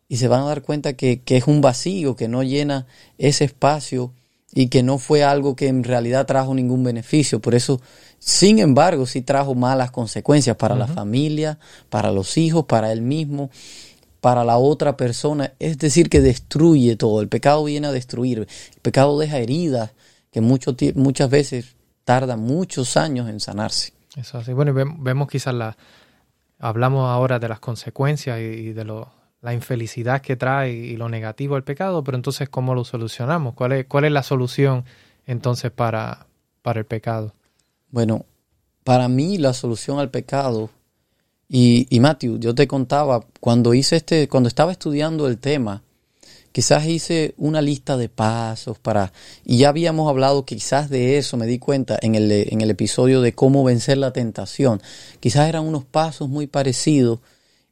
Y 0.09 0.19
se 0.19 0.29
van 0.29 0.43
a 0.43 0.47
dar 0.47 0.63
cuenta 0.63 0.93
que, 0.93 1.23
que 1.23 1.39
es 1.39 1.47
un 1.47 1.63
vacío, 1.63 2.17
que 2.17 2.29
no 2.29 2.43
llena 2.43 2.87
ese 3.17 3.45
espacio 3.45 4.13
y 4.53 4.69
que 4.69 4.83
no 4.83 4.99
fue 4.99 5.25
algo 5.25 5.57
que 5.57 5.69
en 5.69 5.85
realidad 5.85 6.27
trajo 6.27 6.55
ningún 6.55 6.85
beneficio. 6.85 7.41
Por 7.41 7.55
eso, 7.55 7.81
sin 8.19 8.59
embargo, 8.59 9.07
sí 9.07 9.23
trajo 9.23 9.55
malas 9.55 9.91
consecuencias 9.91 10.57
para 10.57 10.75
la 10.75 10.87
familia, 10.87 11.59
para 11.91 12.13
los 12.13 12.37
hijos, 12.37 12.65
para 12.67 12.93
él 12.93 13.03
mismo, 13.03 13.51
para 14.21 14.45
la 14.45 14.59
otra 14.59 14.97
persona. 14.97 15.53
Es 15.59 15.79
decir, 15.79 16.09
que 16.09 16.21
destruye 16.21 16.97
todo. 16.97 17.21
El 17.21 17.29
pecado 17.29 17.65
viene 17.65 17.87
a 17.89 17.93
destruir. 17.93 18.41
El 18.41 18.81
pecado 18.81 19.19
deja 19.19 19.39
heridas 19.39 19.93
que 20.31 20.41
mucho, 20.41 20.77
muchas 20.95 21.31
veces 21.31 21.77
tardan 22.05 22.41
muchos 22.41 22.97
años 22.97 23.29
en 23.29 23.41
sanarse. 23.41 23.93
Eso 24.17 24.39
así. 24.39 24.53
Bueno, 24.53 24.73
vemos 24.75 25.29
quizás 25.29 25.55
la... 25.55 25.77
Hablamos 26.61 27.09
ahora 27.09 27.39
de 27.39 27.49
las 27.49 27.61
consecuencias 27.61 28.41
y 28.41 28.73
de 28.73 28.85
lo 28.85 29.19
la 29.41 29.55
infelicidad 29.55 30.21
que 30.21 30.37
trae 30.37 30.73
y 30.73 30.97
lo 30.97 31.09
negativo 31.09 31.57
al 31.57 31.65
pecado, 31.65 32.03
pero 32.03 32.17
entonces 32.17 32.49
¿cómo 32.49 32.75
lo 32.75 32.85
solucionamos? 32.85 33.55
¿Cuál 33.55 33.73
es, 33.73 33.87
cuál 33.87 34.05
es 34.05 34.13
la 34.13 34.23
solución 34.23 34.85
entonces 35.27 35.71
para, 35.71 36.27
para 36.63 36.81
el 36.81 36.87
pecado? 36.87 37.35
Bueno, 37.91 38.27
para 38.85 39.09
mí 39.09 39.39
la 39.39 39.53
solución 39.53 39.99
al 39.99 40.11
pecado, 40.11 40.71
y, 41.49 42.01
Matthew, 42.01 42.39
yo 42.39 42.55
te 42.55 42.69
contaba, 42.69 43.25
cuando 43.41 43.75
hice 43.75 43.97
este, 43.97 44.29
cuando 44.29 44.49
estaba 44.49 44.73
estudiando 44.73 45.27
el 45.29 45.39
tema, 45.39 45.83
quizás 46.53 46.87
hice 46.87 47.35
una 47.37 47.63
lista 47.63 47.97
de 47.97 48.09
pasos 48.09 48.79
para, 48.79 49.13
y 49.45 49.59
ya 49.59 49.71
habíamos 49.71 50.09
hablado 50.09 50.45
quizás 50.45 50.91
de 50.91 51.19
eso, 51.19 51.37
me 51.37 51.47
di 51.47 51.59
cuenta 51.59 51.99
en 52.03 52.15
el, 52.15 52.31
en 52.31 52.61
el 52.61 52.71
episodio 52.71 53.23
de 53.23 53.33
cómo 53.33 53.65
vencer 53.65 53.99
la 53.99 54.13
tentación, 54.13 54.83
quizás 55.21 55.49
eran 55.49 55.65
unos 55.65 55.85
pasos 55.85 56.29
muy 56.29 56.47
parecidos 56.47 57.21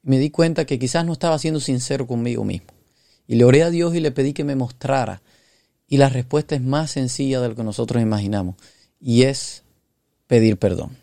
me 0.06 0.20
di 0.20 0.30
cuenta 0.30 0.66
que 0.66 0.78
quizás 0.78 1.04
no 1.04 1.12
estaba 1.12 1.36
siendo 1.36 1.58
sincero 1.58 2.06
conmigo 2.06 2.44
mismo. 2.44 2.68
Y 3.26 3.34
le 3.34 3.44
oré 3.44 3.64
a 3.64 3.70
Dios 3.70 3.92
y 3.96 4.00
le 4.00 4.12
pedí 4.12 4.34
que 4.34 4.44
me 4.44 4.54
mostrara. 4.54 5.20
Y 5.88 5.96
la 5.96 6.08
respuesta 6.08 6.54
es 6.54 6.62
más 6.62 6.92
sencilla 6.92 7.40
de 7.40 7.48
lo 7.48 7.56
que 7.56 7.64
nosotros 7.64 8.00
imaginamos. 8.00 8.54
Y 9.00 9.24
es 9.24 9.64
pedir 10.28 10.58
perdón. 10.58 10.96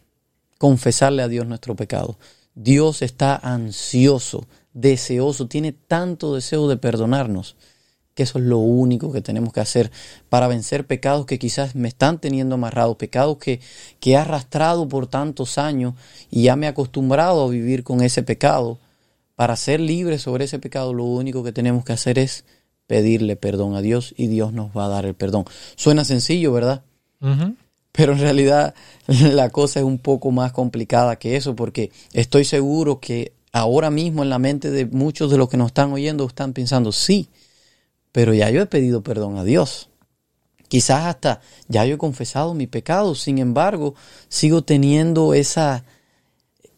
Confesarle 0.58 1.22
a 1.22 1.28
Dios 1.28 1.46
nuestro 1.46 1.76
pecado. 1.76 2.18
Dios 2.56 3.02
está 3.02 3.36
ansioso, 3.36 4.46
deseoso, 4.74 5.48
tiene 5.48 5.72
tanto 5.72 6.36
deseo 6.36 6.68
de 6.68 6.78
perdonarnos 6.78 7.56
que 8.14 8.24
eso 8.24 8.38
es 8.38 8.46
lo 8.46 8.60
único 8.60 9.12
que 9.12 9.22
tenemos 9.22 9.54
que 9.54 9.60
hacer 9.60 9.92
para 10.30 10.48
vencer 10.48 10.86
pecados 10.86 11.26
que 11.26 11.40
quizás 11.40 11.76
me 11.76 11.88
están 11.88 12.20
teniendo 12.20 12.56
amarrados, 12.56 12.98
pecados 12.98 13.38
que, 13.38 13.60
que 14.00 14.12
he 14.12 14.18
arrastrado 14.18 14.88
por 14.88 15.08
tantos 15.08 15.58
años 15.58 15.96
y 16.30 16.44
ya 16.44 16.56
me 16.56 16.68
he 16.68 16.70
acostumbrado 16.70 17.44
a 17.44 17.50
vivir 17.50 17.84
con 17.84 18.02
ese 18.02 18.24
pecado 18.24 18.80
para 19.36 19.56
ser 19.56 19.80
libres 19.80 20.22
sobre 20.22 20.46
ese 20.46 20.60
pecado, 20.60 20.94
lo 20.94 21.06
único 21.06 21.44
que 21.44 21.52
tenemos 21.52 21.84
que 21.84 21.94
hacer 21.94 22.20
es 22.20 22.46
pedirle 22.86 23.36
perdón 23.36 23.76
a 23.76 23.82
Dios 23.82 24.14
y 24.16 24.28
Dios 24.28 24.54
nos 24.54 24.76
va 24.78 24.86
a 24.86 24.90
dar 24.90 25.06
el 25.06 25.16
perdón. 25.16 25.46
Suena 25.76 26.06
sencillo, 26.06 26.54
¿verdad? 26.54 26.84
Pero 27.94 28.14
en 28.14 28.20
realidad 28.20 28.76
la 29.08 29.50
cosa 29.50 29.80
es 29.80 29.86
un 29.86 30.00
poco 30.00 30.32
más 30.32 30.52
complicada 30.52 31.16
que 31.16 31.38
eso, 31.38 31.56
porque 31.56 31.92
estoy 32.12 32.44
seguro 32.44 33.00
que 33.00 33.32
ahora 33.54 33.90
mismo 33.90 34.24
en 34.24 34.30
la 34.30 34.40
mente 34.40 34.72
de 34.72 34.86
muchos 34.88 35.32
de 35.32 35.38
los 35.38 35.48
que 35.48 35.58
nos 35.58 35.68
están 35.68 35.94
oyendo 35.94 36.28
están 36.28 36.52
pensando, 36.52 36.92
sí, 36.92 37.30
pero 38.12 38.34
ya 38.34 38.50
yo 38.50 38.62
he 38.62 38.66
pedido 38.66 39.02
perdón 39.02 39.38
a 39.38 39.44
Dios. 39.46 39.90
Quizás 40.68 41.06
hasta 41.06 41.40
ya 41.68 41.86
yo 41.86 41.96
he 41.96 41.98
confesado 42.00 42.56
mi 42.56 42.66
pecado, 42.66 43.14
sin 43.14 43.38
embargo, 43.38 43.94
sigo 44.28 44.64
teniendo 44.64 45.36
esa, 45.36 45.86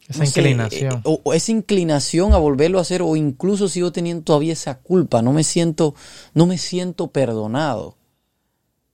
esa 0.09 0.25
inclinación. 0.25 0.95
Eh, 1.05 1.19
o, 1.23 1.33
esa 1.33 1.53
inclinación 1.53 2.33
a 2.33 2.37
volverlo 2.37 2.77
a 2.77 2.81
hacer, 2.81 3.01
o 3.01 3.15
incluso 3.15 3.69
sigo 3.69 3.93
teniendo 3.93 4.23
todavía 4.25 4.51
esa 4.51 4.79
culpa, 4.79 5.21
no 5.21 5.31
me 5.31 5.45
siento, 5.45 5.95
no 6.33 6.45
me 6.45 6.57
siento 6.57 7.07
perdonado. 7.07 7.95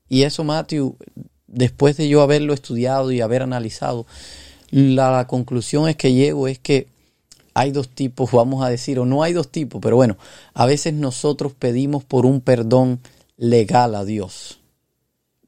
Y 0.07 0.21
eso, 0.21 0.43
Matthew, 0.43 0.97
después 1.51 1.97
de 1.97 2.07
yo 2.07 2.21
haberlo 2.21 2.53
estudiado 2.53 3.11
y 3.11 3.21
haber 3.21 3.43
analizado, 3.43 4.05
la, 4.71 5.27
conclusión 5.27 5.89
es 5.89 5.95
que 5.95 6.13
llego 6.13 6.47
es 6.47 6.57
que 6.57 6.87
hay 7.53 7.71
dos 7.71 7.89
tipos, 7.89 8.31
vamos 8.31 8.63
a 8.63 8.69
decir, 8.69 8.99
o 8.99 9.05
no 9.05 9.23
hay 9.23 9.33
dos 9.33 9.49
tipos, 9.49 9.81
pero 9.81 9.97
bueno, 9.97 10.17
a 10.53 10.65
veces 10.65 10.93
nosotros 10.93 11.53
pedimos 11.57 12.03
por 12.03 12.25
un 12.25 12.39
perdón 12.39 12.99
legal 13.37 13.95
a 13.95 14.05
Dios 14.05 14.59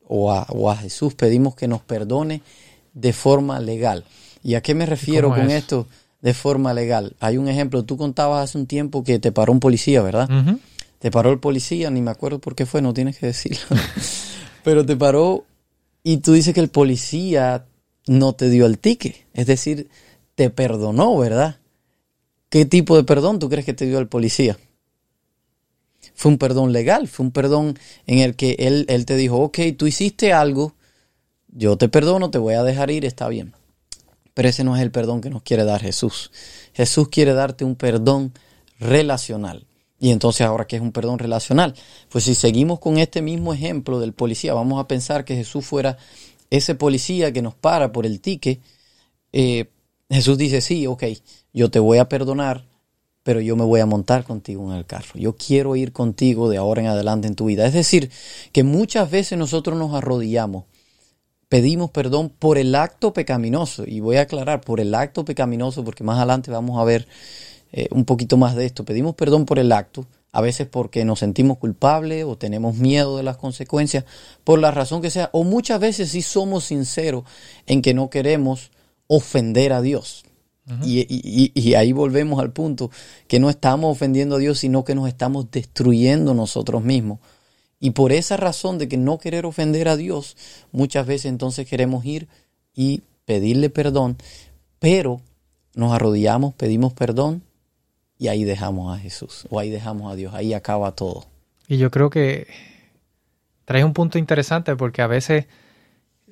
o 0.07 0.31
a, 0.31 0.45
o 0.49 0.69
a 0.69 0.75
Jesús, 0.75 1.13
pedimos 1.13 1.55
que 1.55 1.67
nos 1.67 1.81
perdone 1.81 2.41
de 2.93 3.13
forma 3.13 3.59
legal. 3.59 4.03
¿Y 4.43 4.55
a 4.55 4.61
qué 4.61 4.75
me 4.75 4.85
refiero 4.85 5.29
con 5.29 5.49
esto 5.49 5.87
de 6.21 6.33
forma 6.33 6.73
legal? 6.73 7.15
Hay 7.21 7.37
un 7.37 7.47
ejemplo, 7.47 7.83
tú 7.83 7.95
contabas 7.95 8.49
hace 8.49 8.57
un 8.57 8.67
tiempo 8.67 9.05
que 9.05 9.19
te 9.19 9.31
paró 9.31 9.53
un 9.53 9.61
policía, 9.61 10.01
¿verdad? 10.01 10.29
Te 10.99 11.11
paró 11.11 11.31
el 11.31 11.39
policía, 11.39 11.89
ni 11.89 12.01
me 12.01 12.11
acuerdo 12.11 12.39
por 12.39 12.55
qué 12.55 12.65
fue, 12.65 12.81
no 12.81 12.93
tienes 12.93 13.17
que 13.17 13.27
decirlo. 13.27 13.61
Pero 14.63 14.85
te 14.85 14.97
paró 14.97 15.45
y 16.03 16.17
tú 16.17 16.33
dices 16.33 16.53
que 16.53 16.59
el 16.59 16.69
policía 16.69 17.65
no 18.07 18.33
te 18.33 18.49
dio 18.49 18.65
el 18.65 18.77
ticket, 18.77 19.25
es 19.33 19.47
decir, 19.47 19.89
te 20.35 20.49
perdonó, 20.49 21.17
¿verdad? 21.17 21.59
¿Qué 22.49 22.65
tipo 22.65 22.95
de 22.95 23.03
perdón 23.03 23.39
tú 23.39 23.49
crees 23.49 23.65
que 23.65 23.73
te 23.73 23.85
dio 23.85 23.99
el 23.99 24.07
policía? 24.07 24.57
Fue 26.13 26.31
un 26.31 26.37
perdón 26.37 26.73
legal, 26.73 27.07
fue 27.07 27.25
un 27.25 27.31
perdón 27.31 27.79
en 28.05 28.19
el 28.19 28.35
que 28.35 28.55
él, 28.59 28.85
él 28.89 29.05
te 29.05 29.15
dijo, 29.15 29.37
ok, 29.37 29.59
tú 29.77 29.87
hiciste 29.87 30.33
algo, 30.33 30.75
yo 31.47 31.77
te 31.77 31.87
perdono, 31.89 32.29
te 32.29 32.37
voy 32.37 32.55
a 32.55 32.63
dejar 32.63 32.91
ir, 32.91 33.05
está 33.05 33.27
bien. 33.29 33.53
Pero 34.33 34.49
ese 34.49 34.63
no 34.63 34.75
es 34.75 34.81
el 34.81 34.91
perdón 34.91 35.21
que 35.21 35.29
nos 35.29 35.43
quiere 35.43 35.63
dar 35.63 35.81
Jesús. 35.81 36.31
Jesús 36.73 37.07
quiere 37.09 37.33
darte 37.33 37.63
un 37.63 37.75
perdón 37.75 38.33
relacional. 38.79 39.65
Y 40.03 40.11
entonces 40.11 40.45
ahora, 40.45 40.67
¿qué 40.67 40.75
es 40.75 40.81
un 40.81 40.91
perdón 40.91 41.17
relacional? 41.17 41.75
Pues 42.09 42.25
si 42.25 42.35
seguimos 42.35 42.79
con 42.79 42.97
este 42.97 43.21
mismo 43.21 43.53
ejemplo 43.53 44.01
del 44.01 44.11
policía, 44.11 44.53
vamos 44.53 44.81
a 44.81 44.85
pensar 44.85 45.23
que 45.23 45.33
Jesús 45.33 45.65
fuera 45.65 45.97
ese 46.49 46.75
policía 46.75 47.31
que 47.31 47.41
nos 47.41 47.55
para 47.55 47.93
por 47.93 48.05
el 48.05 48.19
ticket. 48.19 48.59
Eh, 49.31 49.69
Jesús 50.09 50.37
dice, 50.37 50.59
sí, 50.59 50.87
ok, 50.87 51.05
yo 51.53 51.71
te 51.71 51.79
voy 51.79 51.99
a 51.99 52.09
perdonar, 52.09 52.65
pero 53.23 53.39
yo 53.39 53.55
me 53.55 53.63
voy 53.63 53.79
a 53.79 53.85
montar 53.85 54.25
contigo 54.25 54.69
en 54.69 54.77
el 54.77 54.85
carro. 54.85 55.13
Yo 55.13 55.37
quiero 55.37 55.77
ir 55.77 55.93
contigo 55.93 56.49
de 56.49 56.57
ahora 56.57 56.81
en 56.81 56.87
adelante 56.87 57.29
en 57.29 57.35
tu 57.35 57.45
vida. 57.45 57.65
Es 57.65 57.73
decir, 57.73 58.11
que 58.51 58.63
muchas 58.63 59.09
veces 59.09 59.37
nosotros 59.37 59.79
nos 59.79 59.93
arrodillamos, 59.93 60.65
pedimos 61.47 61.91
perdón 61.91 62.27
por 62.27 62.57
el 62.57 62.75
acto 62.75 63.13
pecaminoso. 63.13 63.85
Y 63.87 64.01
voy 64.01 64.17
a 64.17 64.23
aclarar, 64.23 64.59
por 64.59 64.81
el 64.81 64.93
acto 64.95 65.23
pecaminoso, 65.23 65.85
porque 65.85 66.03
más 66.03 66.17
adelante 66.17 66.51
vamos 66.51 66.77
a 66.77 66.83
ver 66.83 67.07
eh, 67.73 67.89
un 67.91 68.05
poquito 68.05 68.37
más 68.37 68.55
de 68.55 68.65
esto. 68.65 68.85
Pedimos 68.85 69.15
perdón 69.15 69.45
por 69.45 69.59
el 69.59 69.73
acto, 69.73 70.05
a 70.31 70.39
veces 70.39 70.67
porque 70.67 71.03
nos 71.03 71.19
sentimos 71.19 71.57
culpables 71.57 72.23
o 72.23 72.37
tenemos 72.37 72.75
miedo 72.75 73.17
de 73.17 73.23
las 73.23 73.35
consecuencias, 73.35 74.05
por 74.45 74.59
la 74.59 74.71
razón 74.71 75.01
que 75.01 75.09
sea, 75.09 75.29
o 75.33 75.43
muchas 75.43 75.81
veces 75.81 76.11
sí 76.11 76.21
somos 76.21 76.63
sinceros 76.63 77.25
en 77.65 77.81
que 77.81 77.93
no 77.93 78.09
queremos 78.09 78.71
ofender 79.07 79.73
a 79.73 79.81
Dios 79.81 80.23
y, 80.85 81.73
ahí 81.75 81.91
volvemos 81.91 82.39
al 82.39 82.53
punto 82.53 82.89
que 83.27 83.39
no 83.39 83.49
estamos 83.49 83.91
ofendiendo 83.91 84.35
a 84.35 84.39
Dios, 84.39 84.59
sino 84.59 84.85
que 84.85 84.95
nos 84.95 85.07
estamos 85.07 85.51
destruyendo 85.51 86.33
nosotros 86.33 86.83
mismos. 86.83 87.19
Y 87.79 87.91
por 87.91 88.13
esa 88.13 88.37
razón 88.37 88.77
de 88.77 88.87
que 88.87 88.95
no 88.95 89.17
querer 89.17 89.45
ofender 89.45 89.89
a 89.89 89.97
Dios, 89.97 90.37
muchas 90.71 91.05
veces 91.05 91.25
entonces 91.25 91.67
queremos 91.67 92.05
ir 92.05 92.29
y 92.73 93.01
pedirle 93.25 93.69
perdón, 93.69 94.17
pero 94.79 95.21
nos 95.75 95.91
arrodillamos, 95.91 96.53
pedimos 96.53 96.93
perdón 96.93 97.43
y 98.23 98.29
ahí 98.29 98.45
dejamos 98.45 98.95
a 98.95 99.01
Jesús 99.01 99.45
o 99.49 99.59
ahí 99.59 99.69
dejamos 99.69 100.09
a 100.09 100.15
Dios, 100.15 100.33
ahí 100.33 100.53
acaba 100.53 100.93
todo. 100.93 101.25
Y 101.67 101.77
yo 101.77 101.91
creo 101.91 102.09
que 102.09 102.47
trae 103.65 103.83
un 103.83 103.91
punto 103.91 104.17
interesante 104.17 104.77
porque 104.77 105.01
a 105.01 105.07
veces 105.07 105.47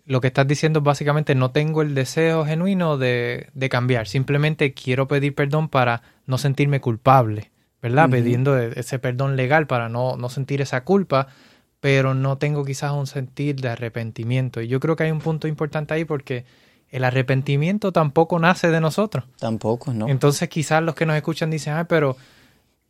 lo 0.05 0.21
que 0.21 0.27
estás 0.27 0.47
diciendo 0.47 0.79
es 0.79 0.85
básicamente 0.85 1.35
no 1.35 1.51
tengo 1.51 1.81
el 1.81 1.93
deseo 1.93 2.45
genuino 2.45 2.97
de, 2.97 3.49
cambiar, 3.69 4.07
simplemente 4.07 4.73
quiero 4.73 5.09
pedir 5.09 5.35
perdón 5.35 5.67
para 5.67 6.01
no 6.27 6.37
sentirme 6.37 6.79
culpable, 6.79 7.51
¿verdad? 7.81 8.09
Pidiendo 8.09 8.57
e, 8.57 8.71
ese 8.79 8.97
perdón 8.97 9.35
legal 9.35 9.67
para 9.67 9.89
no, 9.89 10.15
no 10.15 10.29
sentir 10.29 10.61
esa 10.61 10.85
culpa, 10.85 11.27
pero 11.81 12.13
no 12.13 12.37
tengo 12.37 12.63
quizás 12.63 12.93
un 12.93 13.05
sentir 13.05 13.57
de 13.57 13.67
arrepentimiento. 13.67 14.61
Y 14.61 14.69
yo 14.69 14.79
creo 14.79 14.95
que 14.95 15.03
hay 15.03 15.11
un 15.11 15.19
punto 15.19 15.45
importante 15.49 15.93
ahí 15.93 16.05
porque 16.05 16.45
el 16.91 17.03
arrepentimiento 17.03 17.91
tampoco 17.91 18.37
nace 18.39 18.69
de 18.69 18.81
nosotros. 18.81 19.25
Tampoco, 19.39 19.93
¿no? 19.93 20.07
Entonces 20.07 20.49
quizás 20.49 20.83
los 20.83 20.93
que 20.93 21.05
nos 21.05 21.15
escuchan 21.15 21.49
dicen, 21.49 21.73
ay, 21.73 21.85
pero 21.87 22.17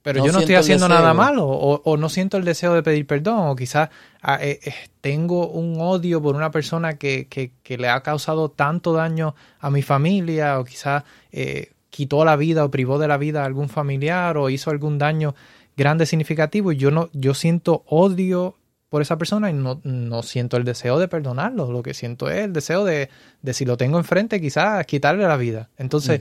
pero 0.03 0.25
yo 0.25 0.31
no 0.31 0.39
estoy 0.39 0.55
haciendo 0.55 0.89
nada 0.89 1.13
malo 1.13 1.47
o, 1.47 1.97
no 1.97 2.09
siento 2.09 2.37
el 2.37 2.43
deseo 2.43 2.73
de 2.73 2.81
pedir 2.81 3.05
perdón 3.05 3.49
o 3.49 3.55
quizás 3.55 3.89
ah, 4.23 4.39
eh, 4.41 4.59
eh, 4.63 4.73
tengo 4.99 5.47
un 5.47 5.79
odio 5.79 6.21
por 6.21 6.35
una 6.35 6.49
persona 6.49 6.97
que, 6.97 7.27
que, 7.27 7.77
le 7.77 7.87
ha 7.87 8.01
causado 8.01 8.49
tanto 8.49 8.93
daño 8.93 9.35
a 9.59 9.69
mi 9.69 9.83
familia 9.83 10.59
o 10.59 10.65
quizás 10.65 11.03
eh, 11.31 11.73
quitó 11.91 12.25
la 12.25 12.35
vida 12.35 12.65
o 12.65 12.71
privó 12.71 12.97
de 12.97 13.07
la 13.07 13.17
vida 13.17 13.43
a 13.43 13.45
algún 13.45 13.69
familiar 13.69 14.37
o 14.37 14.49
hizo 14.49 14.71
algún 14.71 14.97
daño 14.97 15.35
grande 15.77 16.07
significativo 16.07 16.71
y 16.71 16.77
yo 16.77 16.89
no 16.89 17.09
yo 17.13 17.35
siento 17.35 17.83
odio 17.85 18.55
por 18.91 19.01
esa 19.01 19.17
persona 19.17 19.49
y 19.49 19.53
no, 19.53 19.79
no 19.85 20.21
siento 20.21 20.57
el 20.57 20.65
deseo 20.65 20.99
de 20.99 21.07
perdonarlo 21.07 21.71
lo 21.71 21.81
que 21.81 21.93
siento 21.93 22.29
es 22.29 22.43
el 22.43 22.51
deseo 22.51 22.83
de, 22.83 23.09
de 23.41 23.53
si 23.53 23.63
lo 23.63 23.77
tengo 23.77 23.97
enfrente 23.97 24.41
quizás 24.41 24.85
quitarle 24.85 25.25
la 25.25 25.37
vida 25.37 25.69
entonces 25.77 26.19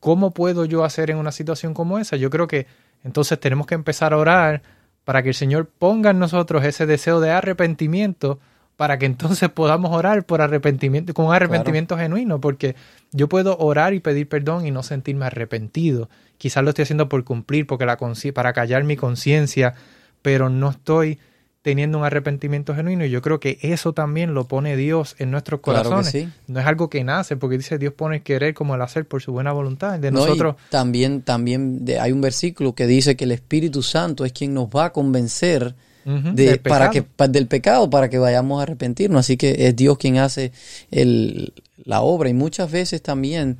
¿cómo 0.00 0.30
puedo 0.30 0.64
yo 0.64 0.82
hacer 0.82 1.10
en 1.10 1.18
una 1.18 1.30
situación 1.30 1.74
como 1.74 1.98
esa? 1.98 2.16
yo 2.16 2.30
creo 2.30 2.46
que 2.46 2.66
entonces 3.04 3.38
tenemos 3.38 3.66
que 3.66 3.74
empezar 3.74 4.14
a 4.14 4.16
orar 4.16 4.62
para 5.04 5.22
que 5.22 5.28
el 5.28 5.34
Señor 5.34 5.68
ponga 5.68 6.10
en 6.12 6.18
nosotros 6.18 6.64
ese 6.64 6.86
deseo 6.86 7.20
de 7.20 7.32
arrepentimiento 7.32 8.40
para 8.76 8.98
que 8.98 9.04
entonces 9.04 9.48
podamos 9.54 9.94
orar 9.94 10.24
por 10.24 10.40
arrepentimiento, 10.40 11.12
con 11.12 11.34
arrepentimiento 11.34 11.98
genuino, 11.98 12.40
porque 12.40 12.76
yo 13.12 13.28
puedo 13.28 13.58
orar 13.58 13.92
y 13.92 14.00
pedir 14.00 14.26
perdón 14.26 14.66
y 14.66 14.70
no 14.70 14.82
sentirme 14.82 15.26
arrepentido. 15.26 16.08
Quizás 16.38 16.64
lo 16.64 16.70
estoy 16.70 16.84
haciendo 16.84 17.10
por 17.10 17.22
cumplir, 17.24 17.66
porque 17.66 17.84
la 17.84 17.98
para 18.32 18.54
callar 18.54 18.84
mi 18.84 18.96
conciencia, 18.96 19.74
pero 20.22 20.48
no 20.48 20.70
estoy 20.70 21.18
teniendo 21.62 21.98
un 21.98 22.04
arrepentimiento 22.04 22.74
genuino. 22.74 23.04
Y 23.04 23.10
yo 23.10 23.20
creo 23.22 23.40
que 23.40 23.58
eso 23.62 23.92
también 23.92 24.34
lo 24.34 24.48
pone 24.48 24.76
Dios 24.76 25.14
en 25.18 25.30
nuestros 25.30 25.60
corazones. 25.60 26.28
No 26.46 26.60
es 26.60 26.66
algo 26.66 26.88
que 26.88 27.04
nace, 27.04 27.36
porque 27.36 27.58
dice 27.58 27.78
Dios 27.78 27.92
pone 27.92 28.16
el 28.16 28.22
querer 28.22 28.54
como 28.54 28.74
el 28.74 28.82
hacer 28.82 29.06
por 29.06 29.22
su 29.22 29.32
buena 29.32 29.52
voluntad. 29.52 29.98
De 29.98 30.10
nosotros. 30.10 30.56
también, 30.70 31.22
también 31.22 31.84
hay 32.00 32.12
un 32.12 32.20
versículo 32.20 32.74
que 32.74 32.86
dice 32.86 33.16
que 33.16 33.24
el 33.24 33.32
Espíritu 33.32 33.82
Santo 33.82 34.24
es 34.24 34.32
quien 34.32 34.54
nos 34.54 34.68
va 34.68 34.86
a 34.86 34.92
convencer 34.92 35.74
de, 36.04 36.30
del, 36.32 36.60
para 36.60 36.90
que, 36.90 37.04
del 37.28 37.46
pecado 37.46 37.90
para 37.90 38.08
que 38.08 38.18
vayamos 38.18 38.60
a 38.60 38.62
arrepentirnos. 38.62 39.20
Así 39.20 39.36
que 39.36 39.66
es 39.68 39.76
Dios 39.76 39.98
quien 39.98 40.16
hace 40.16 40.52
el, 40.90 41.52
la 41.84 42.00
obra. 42.00 42.30
Y 42.30 42.34
muchas 42.34 42.70
veces 42.70 43.02
también 43.02 43.58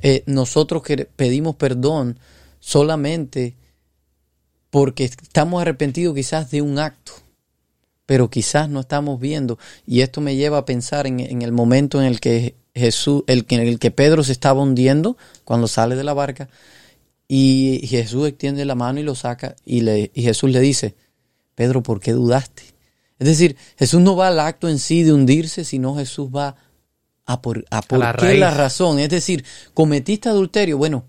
eh, 0.00 0.22
nosotros 0.26 0.82
que 0.82 1.08
pedimos 1.16 1.56
perdón 1.56 2.18
solamente 2.60 3.56
porque 4.70 5.04
estamos 5.04 5.60
arrepentidos 5.60 6.14
quizás 6.14 6.50
de 6.50 6.62
un 6.62 6.78
acto 6.78 7.12
pero 8.06 8.30
quizás 8.30 8.68
no 8.68 8.80
estamos 8.80 9.20
viendo. 9.20 9.58
Y 9.86 10.00
esto 10.00 10.20
me 10.20 10.36
lleva 10.36 10.58
a 10.58 10.64
pensar 10.64 11.06
en, 11.06 11.42
el 11.42 11.52
momento 11.52 12.00
en 12.00 12.06
el 12.06 12.20
que 12.20 12.56
Jesús, 12.74 13.24
el, 13.26 13.46
en 13.48 13.60
el 13.60 13.78
que 13.78 13.90
Pedro 13.90 14.24
se 14.24 14.32
estaba 14.32 14.62
hundiendo 14.62 15.16
cuando 15.44 15.68
sale 15.68 15.96
de 15.96 16.04
la 16.04 16.14
barca 16.14 16.48
y 17.34 17.86
Jesús 17.86 18.28
extiende 18.28 18.66
la 18.66 18.74
mano 18.74 19.00
y 19.00 19.02
lo 19.02 19.14
saca 19.14 19.56
y, 19.64 19.80
le, 19.80 20.10
y 20.12 20.22
Jesús 20.22 20.50
le 20.50 20.60
dice, 20.60 20.94
Pedro, 21.54 21.82
¿por 21.82 21.98
qué 21.98 22.12
dudaste? 22.12 22.62
Es 23.18 23.26
decir, 23.26 23.56
Jesús 23.78 24.00
no 24.00 24.16
va 24.16 24.28
al 24.28 24.40
acto 24.40 24.68
en 24.68 24.78
sí 24.78 25.02
de 25.02 25.12
hundirse, 25.12 25.64
sino 25.64 25.96
Jesús 25.96 26.28
va 26.28 26.56
a 27.24 27.40
por, 27.40 27.64
a 27.70 27.80
por 27.80 28.00
la 28.00 28.12
qué 28.14 28.36
la 28.36 28.50
razón. 28.50 28.98
Es 28.98 29.08
decir, 29.08 29.44
cometiste 29.74 30.28
adulterio. 30.28 30.76
Bueno, 30.76 31.06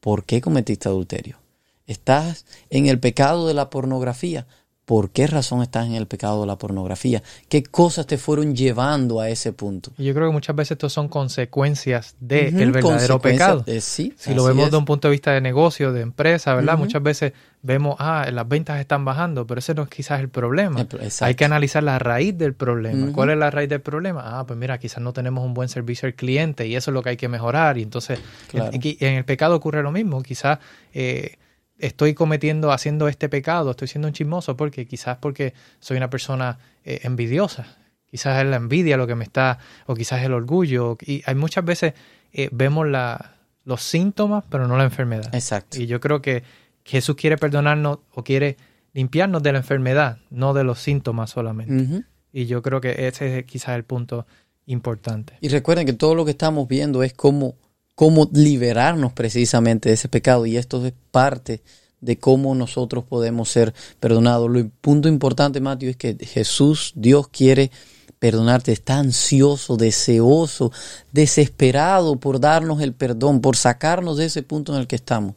¿por 0.00 0.24
qué 0.24 0.40
cometiste 0.40 0.88
adulterio? 0.88 1.38
Estás 1.86 2.46
en 2.70 2.86
el 2.86 2.98
pecado 2.98 3.46
de 3.46 3.54
la 3.54 3.70
pornografía 3.70 4.46
por 4.92 5.08
qué 5.08 5.26
razón 5.26 5.62
estás 5.62 5.86
en 5.86 5.94
el 5.94 6.06
pecado 6.06 6.42
de 6.42 6.46
la 6.46 6.58
pornografía, 6.58 7.22
qué 7.48 7.62
cosas 7.62 8.06
te 8.06 8.18
fueron 8.18 8.54
llevando 8.54 9.20
a 9.20 9.30
ese 9.30 9.54
punto. 9.54 9.90
Yo 9.96 10.12
creo 10.12 10.26
que 10.26 10.34
muchas 10.34 10.54
veces 10.54 10.72
esto 10.72 10.90
son 10.90 11.08
consecuencias 11.08 12.14
del 12.20 12.54
de 12.54 12.66
verdadero 12.66 13.18
pecado. 13.18 13.64
si 13.80 14.12
lo 14.34 14.44
vemos 14.44 14.70
de 14.70 14.76
un 14.76 14.84
punto 14.84 15.08
de 15.08 15.12
vista 15.12 15.32
de 15.32 15.40
negocio, 15.40 15.94
de 15.94 16.02
empresa, 16.02 16.54
¿verdad? 16.54 16.76
Muchas 16.76 17.02
veces 17.02 17.32
vemos, 17.62 17.96
ah, 18.00 18.28
las 18.30 18.46
ventas 18.46 18.80
están 18.80 19.06
bajando, 19.06 19.46
pero 19.46 19.60
ese 19.60 19.74
no 19.74 19.84
es 19.84 19.88
quizás 19.88 20.20
el 20.20 20.28
problema. 20.28 20.86
Hay 21.22 21.36
que 21.36 21.44
analizar 21.46 21.82
la 21.82 21.98
raíz 21.98 22.36
del 22.36 22.52
problema. 22.52 23.12
¿Cuál 23.14 23.30
es 23.30 23.38
la 23.38 23.50
raíz 23.50 23.70
del 23.70 23.80
problema? 23.80 24.40
Ah, 24.40 24.44
pues 24.46 24.58
mira, 24.58 24.76
quizás 24.76 25.02
no 25.02 25.14
tenemos 25.14 25.42
un 25.42 25.54
buen 25.54 25.70
servicio 25.70 26.06
al 26.06 26.12
cliente 26.12 26.66
y 26.66 26.76
eso 26.76 26.90
es 26.90 26.92
lo 26.92 27.02
que 27.02 27.08
hay 27.08 27.16
que 27.16 27.28
mejorar. 27.28 27.78
Y 27.78 27.82
entonces, 27.82 28.20
en, 28.52 29.14
el 29.14 29.24
pecado 29.24 29.56
ocurre 29.56 29.82
lo 29.82 29.90
mismo. 29.90 30.22
Quizás... 30.22 30.58
Eh, 30.92 31.36
estoy 31.82 32.14
cometiendo, 32.14 32.72
haciendo 32.72 33.08
este 33.08 33.28
pecado, 33.28 33.72
estoy 33.72 33.88
siendo 33.88 34.08
un 34.08 34.14
chismoso 34.14 34.56
porque 34.56 34.86
quizás 34.86 35.18
porque 35.18 35.52
soy 35.80 35.96
una 35.98 36.08
persona 36.08 36.58
eh, 36.84 37.00
envidiosa, 37.02 37.76
quizás 38.06 38.40
es 38.40 38.48
la 38.48 38.56
envidia 38.56 38.96
lo 38.96 39.06
que 39.06 39.16
me 39.16 39.24
está, 39.24 39.58
o 39.86 39.94
quizás 39.94 40.20
es 40.20 40.26
el 40.26 40.32
orgullo, 40.32 40.96
y 41.04 41.22
hay 41.26 41.34
muchas 41.34 41.64
veces 41.64 41.94
eh, 42.32 42.48
vemos 42.52 42.88
la, 42.88 43.34
los 43.64 43.82
síntomas, 43.82 44.44
pero 44.48 44.68
no 44.68 44.76
la 44.76 44.84
enfermedad. 44.84 45.34
Exacto. 45.34 45.80
Y 45.80 45.86
yo 45.86 46.00
creo 46.00 46.22
que 46.22 46.44
Jesús 46.84 47.16
quiere 47.16 47.36
perdonarnos 47.36 47.98
o 48.12 48.22
quiere 48.22 48.56
limpiarnos 48.92 49.42
de 49.42 49.52
la 49.52 49.58
enfermedad, 49.58 50.18
no 50.30 50.54
de 50.54 50.64
los 50.64 50.78
síntomas 50.78 51.30
solamente. 51.30 52.04
Y 52.32 52.46
yo 52.46 52.62
creo 52.62 52.80
que 52.80 53.08
ese 53.08 53.40
es 53.40 53.44
quizás 53.44 53.76
el 53.76 53.84
punto 53.84 54.26
importante. 54.66 55.34
Y 55.40 55.48
recuerden 55.48 55.86
que 55.86 55.92
todo 55.92 56.14
lo 56.14 56.24
que 56.24 56.30
estamos 56.30 56.68
viendo 56.68 57.02
es 57.02 57.12
cómo 57.12 57.56
cómo 57.94 58.28
liberarnos 58.32 59.12
precisamente 59.12 59.88
de 59.88 59.94
ese 59.94 60.08
pecado 60.08 60.46
y 60.46 60.56
esto 60.56 60.84
es 60.84 60.92
parte 61.10 61.62
de 62.00 62.18
cómo 62.18 62.54
nosotros 62.54 63.04
podemos 63.04 63.48
ser 63.48 63.72
perdonados. 64.00 64.50
Lo 64.50 64.68
punto 64.80 65.08
importante, 65.08 65.60
Mateo, 65.60 65.90
es 65.90 65.96
que 65.96 66.16
Jesús, 66.20 66.92
Dios 66.96 67.28
quiere 67.28 67.70
perdonarte, 68.18 68.72
está 68.72 68.98
ansioso, 68.98 69.76
deseoso, 69.76 70.72
desesperado 71.12 72.16
por 72.16 72.40
darnos 72.40 72.80
el 72.80 72.92
perdón, 72.92 73.40
por 73.40 73.56
sacarnos 73.56 74.16
de 74.16 74.26
ese 74.26 74.42
punto 74.42 74.74
en 74.74 74.80
el 74.80 74.86
que 74.86 74.96
estamos. 74.96 75.34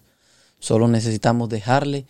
Solo 0.60 0.88
necesitamos 0.88 1.50
dejarle 1.50 2.06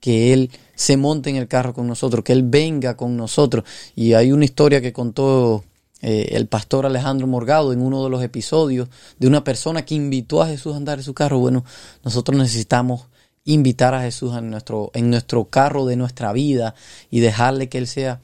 que 0.00 0.32
Él 0.32 0.50
se 0.74 0.96
monte 0.96 1.30
en 1.30 1.36
el 1.36 1.46
carro 1.46 1.74
con 1.74 1.86
nosotros, 1.86 2.24
que 2.24 2.32
Él 2.32 2.42
venga 2.44 2.96
con 2.96 3.16
nosotros. 3.16 3.64
Y 3.94 4.14
hay 4.14 4.32
una 4.32 4.44
historia 4.44 4.80
que 4.80 4.92
contó 4.92 5.64
eh, 6.02 6.30
el 6.32 6.46
pastor 6.46 6.86
Alejandro 6.86 7.26
Morgado 7.26 7.72
en 7.72 7.82
uno 7.82 8.02
de 8.04 8.10
los 8.10 8.22
episodios 8.22 8.88
de 9.18 9.26
una 9.26 9.44
persona 9.44 9.84
que 9.84 9.94
invitó 9.94 10.42
a 10.42 10.48
Jesús 10.48 10.74
a 10.74 10.76
andar 10.78 10.98
en 10.98 11.04
su 11.04 11.14
carro. 11.14 11.38
Bueno, 11.38 11.64
nosotros 12.04 12.38
necesitamos 12.38 13.08
invitar 13.44 13.94
a 13.94 14.02
Jesús 14.02 14.36
en 14.36 14.50
nuestro, 14.50 14.90
en 14.94 15.10
nuestro 15.10 15.46
carro 15.46 15.86
de 15.86 15.96
nuestra 15.96 16.32
vida 16.32 16.74
y 17.10 17.20
dejarle 17.20 17.68
que 17.68 17.78
Él 17.78 17.86
sea 17.86 18.20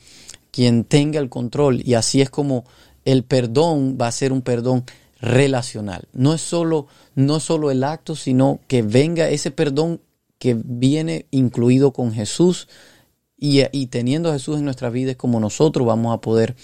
quien 0.51 0.85
tenga 0.85 1.21
el 1.21 1.29
control. 1.29 1.83
Y 1.85 1.95
así 1.95 2.23
es 2.23 2.31
como 2.31 2.65
el 3.05 3.25
perdón 3.25 3.99
va 4.01 4.09
a 4.09 4.13
ser 4.13 4.33
un 4.33 4.43
perdón 4.43 4.85
relacional. 5.21 6.09
No 6.13 6.35
es 6.35 6.41
solo, 6.41 6.87
no 7.15 7.41
solo 7.41 7.71
el 7.71 7.85
acto, 7.85 8.17
sino 8.17 8.61
que 8.67 8.83
venga 8.83 9.29
ese 9.29 9.51
perdón 9.51 10.01
que 10.39 10.57
viene 10.65 11.27
incluido 11.31 11.93
con 11.93 12.13
Jesús 12.13 12.69
y, 13.39 13.63
y 13.73 13.87
teniendo 13.87 14.31
a 14.31 14.35
Jesús 14.35 14.59
en 14.59 14.65
nuestras 14.65 14.93
vidas 14.93 15.17
como 15.17 15.41
nosotros 15.41 15.87
vamos 15.87 16.15
a 16.15 16.21
poder 16.21 16.57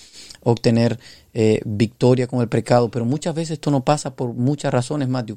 obtener 0.42 0.98
eh, 1.34 1.60
victoria 1.64 2.26
con 2.26 2.40
el 2.40 2.48
pecado. 2.48 2.90
Pero 2.90 3.04
muchas 3.04 3.34
veces 3.34 3.52
esto 3.52 3.70
no 3.70 3.84
pasa 3.84 4.14
por 4.14 4.32
muchas 4.34 4.72
razones, 4.72 5.08
Matthew. 5.08 5.36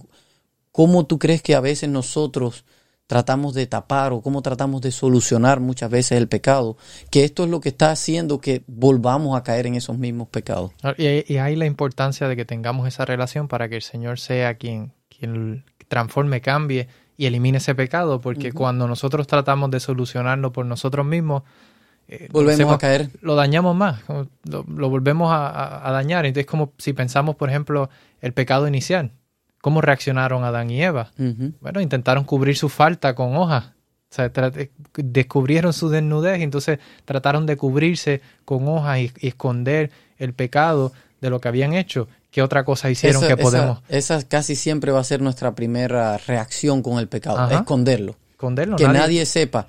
¿Cómo 0.72 1.06
tú 1.06 1.20
crees 1.20 1.42
que 1.42 1.56
a 1.56 1.62
veces 1.62 1.90
nosotros 1.90 2.66
tratamos 3.08 3.54
de 3.54 3.68
tapar 3.68 4.14
o 4.14 4.22
cómo 4.22 4.42
tratamos 4.42 4.82
de 4.82 4.92
solucionar 4.92 5.60
muchas 5.60 5.90
veces 5.92 6.18
el 6.18 6.28
pecado, 6.28 6.76
que 7.12 7.24
esto 7.24 7.44
es 7.44 7.50
lo 7.50 7.62
que 7.62 7.70
está 7.70 7.92
haciendo 7.92 8.40
que 8.40 8.64
volvamos 8.68 9.38
a 9.38 9.44
caer 9.44 9.68
en 9.68 9.76
esos 9.76 9.98
mismos 9.98 10.28
pecados. 10.30 10.72
Y, 10.98 11.32
y 11.32 11.38
hay 11.38 11.56
la 11.56 11.66
importancia 11.66 12.28
de 12.28 12.36
que 12.36 12.46
tengamos 12.46 12.88
esa 12.88 13.06
relación 13.06 13.48
para 13.48 13.70
que 13.70 13.76
el 13.76 13.84
Señor 13.84 14.20
sea 14.20 14.56
quien, 14.56 14.92
quien 15.08 15.66
transforme, 15.88 16.42
cambie 16.42 16.88
y 17.18 17.28
elimine 17.28 17.60
ese 17.60 17.76
pecado, 17.76 18.20
porque 18.20 18.52
cuando 18.52 18.88
nosotros 18.88 19.28
tratamos 19.28 19.72
de 19.72 19.80
solucionarlo 19.80 20.52
por 20.52 20.66
nosotros 20.66 21.06
mismos, 21.06 21.44
eh, 22.08 22.30
volvemos 22.32 22.74
a 22.74 22.78
caer. 22.78 23.10
Lo 23.22 23.36
dañamos 23.36 23.76
más, 23.76 24.02
lo, 24.44 24.90
volvemos 24.90 25.30
a, 25.32 25.90
dañar. 25.92 26.26
Entonces, 26.26 26.46
como 26.46 26.74
si 26.78 26.94
pensamos, 26.94 27.36
por 27.36 27.50
ejemplo, 27.50 27.90
el 28.22 28.34
pecado 28.34 28.68
inicial. 28.68 29.12
¿Cómo 29.62 29.82
reaccionaron 29.82 30.44
Adán 30.44 30.70
y 30.70 30.84
Eva? 30.84 31.12
Bueno, 31.60 31.82
intentaron 31.82 32.24
cubrir 32.24 32.56
su 32.56 32.70
falta 32.70 33.16
con 33.16 33.36
hojas. 33.36 33.72
O 34.12 34.16
sea, 34.16 34.32
descubrieron 34.94 35.74
su 35.74 35.90
desnudez 35.90 36.40
y 36.40 36.44
entonces 36.44 36.80
trataron 37.04 37.46
de 37.46 37.58
cubrirse 37.58 38.22
con 38.46 38.68
hojas 38.68 39.00
y, 39.00 39.12
esconder 39.28 39.92
el 40.18 40.34
pecado 40.34 40.94
de 41.20 41.30
lo 41.32 41.42
que 41.42 41.48
habían 41.48 41.74
hecho. 41.74 42.08
¿Qué 42.30 42.44
otra 42.44 42.64
cosa 42.64 42.90
hicieron 42.90 43.26
que 43.26 43.36
podemos? 43.36 43.82
Esa, 43.90 44.22
casi 44.28 44.56
siempre 44.56 44.92
va 44.92 45.00
a 45.00 45.04
ser 45.04 45.22
nuestra 45.22 45.56
primera 45.56 46.18
reacción 46.18 46.84
con 46.84 47.00
el 47.00 47.08
pecado, 47.08 47.50
esconderlo. 47.50 48.16
Esconderlo. 48.32 48.76
Que 48.76 48.88
nadie 48.88 49.26
sepa. 49.26 49.68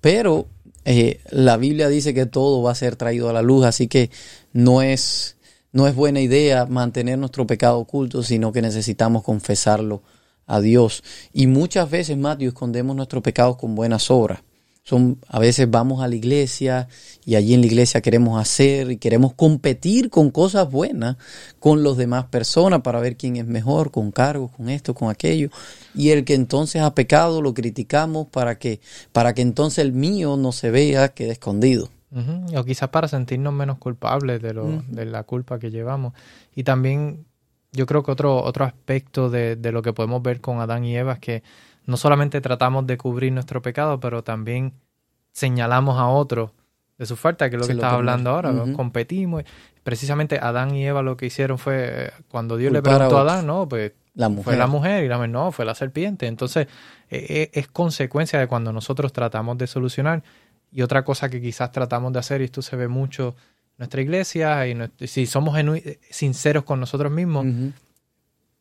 Pero 0.00 0.46
eh, 0.84 1.20
la 1.30 1.56
Biblia 1.56 1.88
dice 1.88 2.14
que 2.14 2.26
todo 2.26 2.62
va 2.62 2.72
a 2.72 2.76
ser 2.76 2.96
traído 2.96 3.28
a 3.28 3.32
la 3.32 3.42
luz, 3.42 3.64
así 3.64 3.88
que 3.88 4.10
no 4.52 4.82
es, 4.82 5.36
no 5.72 5.86
es 5.88 5.94
buena 5.94 6.20
idea 6.20 6.66
mantener 6.66 7.18
nuestro 7.18 7.46
pecado 7.46 7.78
oculto, 7.78 8.22
sino 8.22 8.52
que 8.52 8.62
necesitamos 8.62 9.22
confesarlo 9.22 10.02
a 10.46 10.60
Dios. 10.60 11.02
Y 11.32 11.46
muchas 11.48 11.90
veces, 11.90 12.16
Matthew, 12.16 12.48
escondemos 12.48 12.94
nuestros 12.94 13.22
pecados 13.22 13.56
con 13.56 13.74
buenas 13.74 14.10
obras. 14.10 14.40
Son, 14.88 15.18
a 15.26 15.40
veces 15.40 15.68
vamos 15.68 16.00
a 16.00 16.06
la 16.06 16.14
iglesia 16.14 16.86
y 17.24 17.34
allí 17.34 17.54
en 17.54 17.60
la 17.60 17.66
iglesia 17.66 18.00
queremos 18.00 18.40
hacer 18.40 18.92
y 18.92 18.98
queremos 18.98 19.34
competir 19.34 20.10
con 20.10 20.30
cosas 20.30 20.70
buenas 20.70 21.16
con 21.58 21.82
los 21.82 21.96
demás 21.96 22.26
personas 22.26 22.82
para 22.82 23.00
ver 23.00 23.16
quién 23.16 23.34
es 23.34 23.46
mejor, 23.46 23.90
con 23.90 24.12
cargos, 24.12 24.52
con 24.52 24.68
esto, 24.68 24.94
con 24.94 25.10
aquello. 25.10 25.48
Y 25.92 26.10
el 26.10 26.24
que 26.24 26.34
entonces 26.34 26.82
ha 26.82 26.94
pecado 26.94 27.42
lo 27.42 27.52
criticamos 27.52 28.28
para 28.28 28.60
que, 28.60 28.78
para 29.10 29.34
que 29.34 29.42
entonces 29.42 29.84
el 29.84 29.92
mío 29.92 30.36
no 30.36 30.52
se 30.52 30.70
vea, 30.70 31.08
quede 31.08 31.32
escondido. 31.32 31.90
O 32.56 32.64
quizás 32.64 32.88
para 32.90 33.08
sentirnos 33.08 33.52
menos 33.52 33.78
culpables 33.78 34.40
de, 34.40 34.54
lo, 34.54 34.84
de 34.86 35.04
la 35.04 35.24
culpa 35.24 35.58
que 35.58 35.72
llevamos. 35.72 36.14
Y 36.54 36.62
también 36.62 37.26
yo 37.72 37.86
creo 37.86 38.04
que 38.04 38.12
otro, 38.12 38.40
otro 38.40 38.64
aspecto 38.64 39.30
de, 39.30 39.56
de 39.56 39.72
lo 39.72 39.82
que 39.82 39.92
podemos 39.92 40.22
ver 40.22 40.40
con 40.40 40.60
Adán 40.60 40.84
y 40.84 40.96
Eva 40.96 41.14
es 41.14 41.18
que 41.18 41.42
no 41.86 41.96
solamente 41.96 42.40
tratamos 42.40 42.86
de 42.86 42.98
cubrir 42.98 43.32
nuestro 43.32 43.62
pecado, 43.62 43.98
pero 44.00 44.22
también 44.22 44.74
señalamos 45.32 45.98
a 45.98 46.08
otro 46.08 46.52
de 46.98 47.06
su 47.06 47.16
falta, 47.16 47.48
que 47.50 47.56
es 47.56 47.62
lo 47.62 47.66
que 47.66 47.74
estás 47.74 47.92
hablando 47.92 48.30
ahora, 48.30 48.52
competimos. 48.74 49.44
Precisamente 49.82 50.38
Adán 50.40 50.74
y 50.74 50.84
Eva 50.86 51.02
lo 51.02 51.16
que 51.16 51.26
hicieron 51.26 51.58
fue, 51.58 52.12
cuando 52.28 52.56
Dios 52.56 52.72
le 52.72 52.82
preguntó 52.82 53.18
a, 53.18 53.20
Adán, 53.20 53.46
no, 53.46 53.68
pues 53.68 53.92
la 54.14 54.28
mujer. 54.28 54.44
fue 54.44 54.56
la 54.56 54.66
mujer 54.66 55.04
y 55.04 55.08
la 55.08 55.16
mujer 55.16 55.30
no, 55.30 55.52
fue 55.52 55.64
la 55.64 55.74
serpiente. 55.74 56.26
Entonces, 56.26 56.66
e, 57.08 57.50
e, 57.54 57.60
es 57.60 57.68
consecuencia 57.68 58.38
de 58.38 58.48
cuando 58.48 58.72
nosotros 58.72 59.12
tratamos 59.12 59.58
de 59.58 59.66
solucionar. 59.66 60.22
Y 60.72 60.82
otra 60.82 61.04
cosa 61.04 61.28
que 61.28 61.40
quizás 61.40 61.70
tratamos 61.70 62.12
de 62.12 62.18
hacer, 62.18 62.40
y 62.40 62.44
esto 62.44 62.62
se 62.62 62.76
ve 62.76 62.88
mucho 62.88 63.36
en 63.38 63.74
nuestra 63.78 64.00
iglesia, 64.00 64.66
y 64.66 64.76
si 65.06 65.26
somos 65.26 65.56
sinceros 66.10 66.64
con 66.64 66.80
nosotros 66.80 67.12
mismos, 67.12 67.46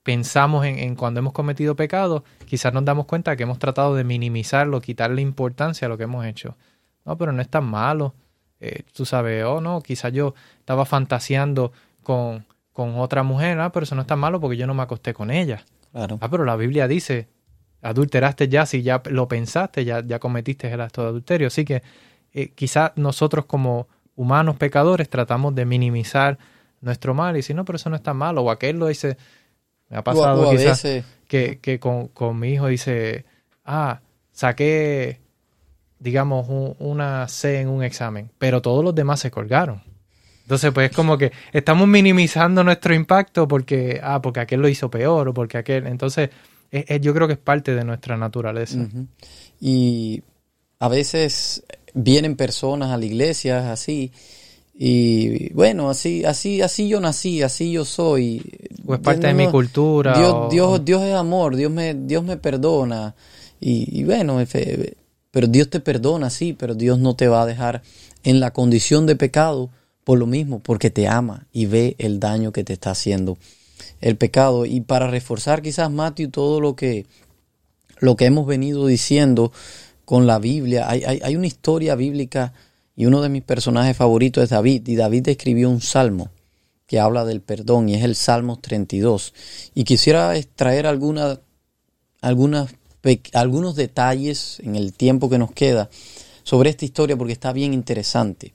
pensamos 0.06 0.64
en, 0.68 0.96
cuando 0.96 1.20
hemos 1.20 1.34
cometido 1.34 1.76
pecado, 1.76 2.24
quizás 2.46 2.72
nos 2.72 2.86
damos 2.86 3.08
cuenta 3.08 3.36
que 3.36 3.42
hemos 3.42 3.58
tratado 3.58 3.96
de 3.96 4.04
minimizarlo, 4.04 4.80
quitarle 4.80 5.24
importancia 5.24 5.88
a 5.88 5.90
lo 5.90 5.98
que 5.98 6.04
hemos 6.04 6.24
hecho. 6.28 6.56
No, 7.06 7.18
pero 7.18 7.32
no 7.32 7.42
es 7.42 7.50
tan 7.50 7.66
malo. 7.66 8.14
Eh, 8.60 8.84
tú 8.94 9.04
sabes, 9.04 9.44
oh 9.46 9.62
no, 9.62 9.82
quizás 9.82 10.14
yo 10.14 10.36
estaba 10.60 10.86
fantaseando 10.86 11.72
con, 12.04 12.46
con 12.72 13.00
otra 13.00 13.24
mujer, 13.24 13.60
ah, 13.60 13.72
pero 13.72 13.86
eso 13.86 13.96
no 13.96 14.02
es 14.02 14.08
tan 14.08 14.20
malo 14.20 14.40
porque 14.40 14.58
yo 14.58 14.68
no 14.68 14.76
me 14.76 14.84
acosté 14.84 15.12
con 15.16 15.32
ella. 15.32 15.66
Claro. 15.92 16.20
Ah, 16.22 16.30
pero 16.30 16.46
la 16.46 16.56
Biblia 16.56 16.88
dice, 16.88 17.28
adulteraste 17.82 18.48
ya, 18.48 18.68
si 18.68 18.84
ya 18.84 19.02
lo 19.10 19.28
pensaste, 19.28 19.86
ya, 19.86 20.06
ya 20.06 20.20
cometiste 20.20 20.72
el 20.72 20.82
acto 20.82 21.02
de 21.02 21.08
adulterio. 21.08 21.48
Así 21.48 21.66
que 21.66 21.82
eh, 22.32 22.50
quizás 22.50 22.92
nosotros 22.96 23.46
como 23.46 23.88
humanos 24.16 24.56
pecadores 24.58 25.10
tratamos 25.10 25.56
de 25.56 25.66
minimizar 25.66 26.38
nuestro 26.80 27.16
mal 27.16 27.34
y 27.34 27.40
decir, 27.40 27.56
no, 27.56 27.66
pero 27.66 27.78
eso 27.78 27.90
no 27.90 27.96
es 27.96 28.04
tan 28.04 28.18
malo. 28.18 28.44
O 28.44 28.52
aquel 28.52 28.78
lo 28.78 28.86
dice, 28.86 29.18
me 29.90 29.98
ha 29.98 30.04
pasado 30.04 30.50
quizás 30.52 30.84
que, 31.28 31.60
que 31.60 31.80
con, 31.80 32.08
con, 32.10 32.40
mi 32.40 32.54
hijo 32.54 32.68
dice, 32.68 33.26
ah, 33.66 34.02
saqué, 34.32 35.20
digamos, 36.00 36.48
una 36.80 37.28
C 37.28 37.62
en 37.62 37.70
un 37.70 37.84
examen, 37.84 38.30
pero 38.38 38.62
todos 38.62 38.84
los 38.84 38.94
demás 38.96 39.20
se 39.20 39.32
colgaron. 39.32 39.82
Entonces, 40.44 40.72
pues 40.72 40.92
es 40.92 40.96
como 40.96 41.18
que 41.18 41.32
estamos 41.54 41.88
minimizando 41.88 42.64
nuestro 42.64 42.94
impacto 42.94 43.48
porque, 43.48 44.00
ah, 44.04 44.22
porque 44.22 44.42
aquel 44.42 44.62
lo 44.62 44.68
hizo 44.68 44.92
peor 44.92 45.30
o 45.30 45.34
porque 45.34 45.58
aquel. 45.58 45.88
Entonces, 45.88 46.30
yo 47.02 47.14
creo 47.14 47.26
que 47.28 47.34
es 47.34 47.40
parte 47.40 47.74
de 47.74 47.84
nuestra 47.84 48.16
naturaleza. 48.16 48.88
Y 49.60 50.22
a 50.78 50.88
veces 50.88 51.64
vienen 51.96 52.36
personas 52.36 52.92
a 52.92 52.98
la 52.98 53.06
iglesia 53.06 53.72
así 53.72 54.12
y 54.78 55.54
bueno, 55.54 55.90
así, 55.90 56.26
así, 56.26 56.62
así 56.62 56.90
yo 56.90 57.00
nací, 57.00 57.42
así 57.42 57.72
yo 57.72 57.86
soy. 57.86 58.42
O 58.86 58.94
es 58.94 59.00
parte 59.00 59.28
de 59.28 59.34
mi 59.34 59.48
cultura. 59.48 60.18
Dios, 60.18 60.52
Dios, 60.52 60.84
Dios 60.84 61.04
es 61.04 61.14
amor, 61.14 61.56
Dios 61.56 61.72
me, 61.72 61.94
Dios 61.94 62.24
me 62.26 62.36
perdona. 62.36 63.16
Y, 63.62 64.04
bueno, 64.04 64.44
pero 65.32 65.48
Dios 65.48 65.70
te 65.70 65.80
perdona, 65.80 66.30
sí, 66.30 66.54
pero 66.54 66.76
Dios 66.76 67.00
no 67.00 67.16
te 67.16 67.30
va 67.30 67.44
a 67.44 67.46
dejar 67.46 67.84
en 68.24 68.42
la 68.42 68.52
condición 68.52 69.06
de 69.06 69.16
pecado 69.16 69.70
por 70.04 70.20
lo 70.20 70.28
mismo, 70.28 70.60
porque 70.60 70.90
te 70.90 71.08
ama 71.08 71.48
y 71.54 71.66
ve 71.66 71.96
el 71.98 72.20
daño 72.20 72.52
que 72.52 72.64
te 72.64 72.74
está 72.74 72.92
haciendo 72.92 73.38
el 74.02 74.18
pecado. 74.18 74.66
Y 74.66 74.82
para 74.82 75.08
reforzar 75.08 75.62
quizás, 75.62 75.90
Matthew, 75.90 76.30
todo 76.32 76.60
lo 76.60 76.76
que, 76.76 77.06
lo 78.00 78.18
que 78.18 78.26
hemos 78.26 78.46
venido 78.46 78.86
diciendo 78.86 79.54
con 80.04 80.28
la 80.28 80.38
Biblia, 80.38 80.88
hay, 80.90 81.04
hay, 81.06 81.22
hay 81.24 81.36
una 81.38 81.48
historia 81.48 81.96
bíblica 81.96 82.54
y 82.96 83.06
uno 83.06 83.22
de 83.22 83.30
mis 83.30 83.44
personajes 83.44 83.98
favoritos 83.98 84.44
es 84.44 84.50
David. 84.50 84.88
Y 84.88 84.96
David 84.96 85.30
escribió 85.30 85.70
un 85.70 85.82
salmo 85.82 86.30
que 86.88 87.00
habla 87.00 87.26
del 87.26 87.42
perdón 87.42 87.90
y 87.90 87.96
es 87.96 88.04
el 88.04 88.16
Salmo 88.16 88.60
32. 88.60 89.34
Y 89.74 89.84
quisiera 89.84 90.38
extraer 90.38 90.88
alguna, 90.88 91.40
algunas, 92.22 92.74
algunos 93.34 93.76
detalles 93.76 94.60
en 94.62 94.76
el 94.76 94.94
tiempo 94.94 95.30
que 95.30 95.38
nos 95.38 95.52
queda 95.52 95.90
sobre 96.44 96.70
esta 96.70 96.86
historia 96.86 97.18
porque 97.18 97.34
está 97.34 97.52
bien 97.54 97.74
interesante. 97.74 98.54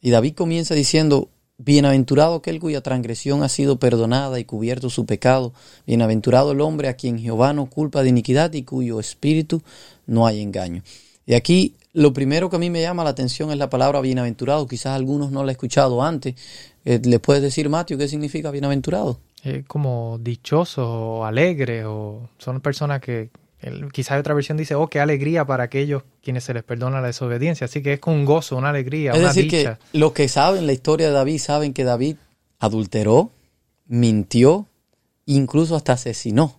Y 0.00 0.10
David 0.10 0.34
comienza 0.34 0.74
diciendo, 0.74 1.28
Bienaventurado 1.56 2.34
aquel 2.34 2.58
cuya 2.58 2.80
transgresión 2.80 3.44
ha 3.44 3.48
sido 3.48 3.78
perdonada 3.78 4.40
y 4.40 4.44
cubierto 4.44 4.90
su 4.90 5.06
pecado. 5.06 5.52
Bienaventurado 5.86 6.50
el 6.50 6.60
hombre 6.60 6.88
a 6.88 6.94
quien 6.94 7.18
Jehová 7.18 7.52
no 7.52 7.66
culpa 7.66 8.02
de 8.02 8.08
iniquidad 8.08 8.52
y 8.54 8.64
cuyo 8.64 8.98
espíritu 8.98 9.62
no 10.06 10.26
hay 10.26 10.40
engaño. 10.40 10.82
Y 11.26 11.34
aquí 11.34 11.76
lo 11.94 12.12
primero 12.12 12.50
que 12.50 12.56
a 12.56 12.58
mí 12.58 12.68
me 12.70 12.82
llama 12.82 13.04
la 13.04 13.10
atención 13.10 13.50
es 13.50 13.56
la 13.56 13.70
palabra 13.70 14.00
bienaventurado. 14.00 14.66
Quizás 14.66 14.94
algunos 14.94 15.30
no 15.30 15.42
la 15.42 15.44
han 15.44 15.50
escuchado 15.50 16.02
antes. 16.02 16.34
Eh, 16.84 17.00
¿Le 17.02 17.18
puedes 17.20 17.42
decir, 17.42 17.68
Mateo, 17.68 17.96
qué 17.96 18.08
significa 18.08 18.50
bienaventurado? 18.50 19.20
como 19.66 20.18
dichoso 20.22 20.88
o 20.88 21.24
alegre 21.26 21.84
o 21.84 22.30
son 22.38 22.62
personas 22.62 23.02
que 23.02 23.28
quizás 23.92 24.18
otra 24.18 24.34
versión 24.34 24.56
dice, 24.56 24.74
oh, 24.74 24.88
qué 24.88 25.00
alegría 25.00 25.44
para 25.44 25.64
aquellos 25.64 26.02
quienes 26.22 26.44
se 26.44 26.54
les 26.54 26.62
perdona 26.62 27.00
la 27.00 27.08
desobediencia. 27.08 27.66
Así 27.66 27.82
que 27.82 27.94
es 27.94 28.00
con 28.00 28.14
un 28.14 28.24
gozo, 28.24 28.56
una 28.56 28.70
alegría, 28.70 29.12
es 29.12 29.18
una 29.18 29.28
decir, 29.28 29.50
que 29.50 29.76
los 29.92 30.12
que 30.12 30.28
saben 30.28 30.66
la 30.66 30.72
historia 30.72 31.08
de 31.08 31.12
David 31.12 31.38
saben 31.38 31.72
que 31.72 31.84
David 31.84 32.16
adulteró, 32.58 33.32
mintió, 33.86 34.66
incluso 35.26 35.76
hasta 35.76 35.94
asesinó. 35.94 36.58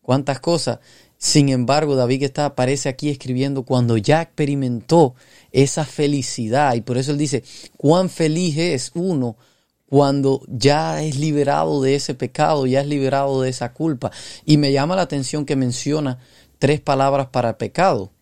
¿Cuántas 0.00 0.40
cosas? 0.40 0.80
Sin 1.22 1.50
embargo, 1.50 1.96
David 1.96 2.22
está, 2.22 2.46
aparece 2.46 2.88
aquí 2.88 3.10
escribiendo 3.10 3.64
cuando 3.64 3.98
ya 3.98 4.22
experimentó 4.22 5.14
esa 5.52 5.84
felicidad. 5.84 6.74
Y 6.74 6.80
por 6.80 6.96
eso 6.96 7.12
él 7.12 7.18
dice, 7.18 7.44
cuán 7.76 8.08
feliz 8.08 8.56
es 8.56 8.90
uno 8.94 9.36
cuando 9.84 10.40
ya 10.48 11.02
es 11.02 11.18
liberado 11.18 11.82
de 11.82 11.94
ese 11.94 12.14
pecado, 12.14 12.66
ya 12.66 12.80
es 12.80 12.86
liberado 12.86 13.42
de 13.42 13.50
esa 13.50 13.74
culpa. 13.74 14.10
Y 14.46 14.56
me 14.56 14.72
llama 14.72 14.96
la 14.96 15.02
atención 15.02 15.44
que 15.44 15.56
menciona 15.56 16.18
tres 16.58 16.80
palabras 16.80 17.26
para 17.26 17.58
pecado. 17.58 18.12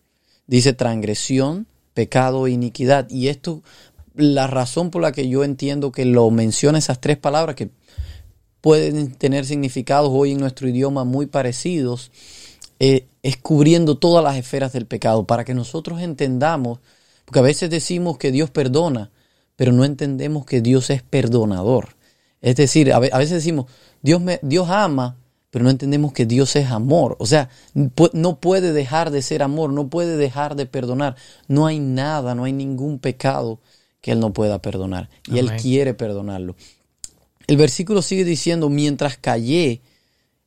Dice 0.45 0.73
transgresión, 0.73 1.67
pecado 1.93 2.47
e 2.47 2.51
iniquidad. 2.51 3.09
Y 3.09 3.29
esto, 3.29 3.63
la 4.13 4.47
razón 4.47 4.91
por 4.91 5.01
la 5.01 5.13
que 5.13 5.29
yo 5.29 5.45
entiendo 5.45 5.93
que 5.93 6.03
lo 6.03 6.29
menciona 6.31 6.79
esas 6.79 6.99
tres 6.99 7.17
palabras, 7.17 7.55
que 7.55 7.69
pueden 8.59 9.13
tener 9.13 9.45
significados 9.45 10.09
hoy 10.11 10.33
en 10.33 10.39
nuestro 10.39 10.67
idioma 10.67 11.05
muy 11.05 11.27
parecidos, 11.27 12.11
eh, 12.79 13.07
es 13.21 13.37
cubriendo 13.37 13.97
todas 13.97 14.23
las 14.23 14.37
esferas 14.37 14.73
del 14.73 14.85
pecado, 14.85 15.25
para 15.25 15.45
que 15.45 15.53
nosotros 15.53 16.01
entendamos, 16.01 16.79
porque 17.25 17.39
a 17.39 17.43
veces 17.43 17.69
decimos 17.69 18.17
que 18.17 18.31
Dios 18.31 18.49
perdona, 18.49 19.11
pero 19.55 19.71
no 19.71 19.85
entendemos 19.85 20.45
que 20.45 20.61
Dios 20.61 20.89
es 20.89 21.03
perdonador. 21.03 21.95
Es 22.41 22.55
decir, 22.55 22.93
a 22.93 22.99
veces 22.99 23.31
decimos, 23.31 23.65
Dios, 24.01 24.21
me, 24.21 24.39
Dios 24.41 24.69
ama, 24.69 25.17
pero 25.51 25.63
no 25.63 25.71
entendemos 25.71 26.13
que 26.13 26.25
Dios 26.25 26.55
es 26.55 26.71
amor. 26.71 27.17
O 27.19 27.25
sea, 27.25 27.49
no 28.13 28.39
puede 28.39 28.71
dejar 28.71 29.11
de 29.11 29.21
ser 29.21 29.43
amor, 29.43 29.73
no 29.73 29.89
puede 29.89 30.15
dejar 30.15 30.55
de 30.55 30.65
perdonar. 30.65 31.15
No 31.47 31.65
hay 31.65 31.79
nada, 31.79 32.35
no 32.35 32.43
hay 32.43 32.53
ningún 32.53 32.99
pecado 32.99 33.59
que 33.99 34.11
Él 34.11 34.19
no 34.19 34.31
pueda 34.31 34.61
perdonar. 34.61 35.09
Y 35.25 35.39
Él 35.39 35.51
quiere 35.57 35.93
perdonarlo. 35.93 36.55
El 37.47 37.57
versículo 37.57 38.01
sigue 38.01 38.23
diciendo, 38.23 38.69
mientras 38.69 39.17
callé, 39.17 39.81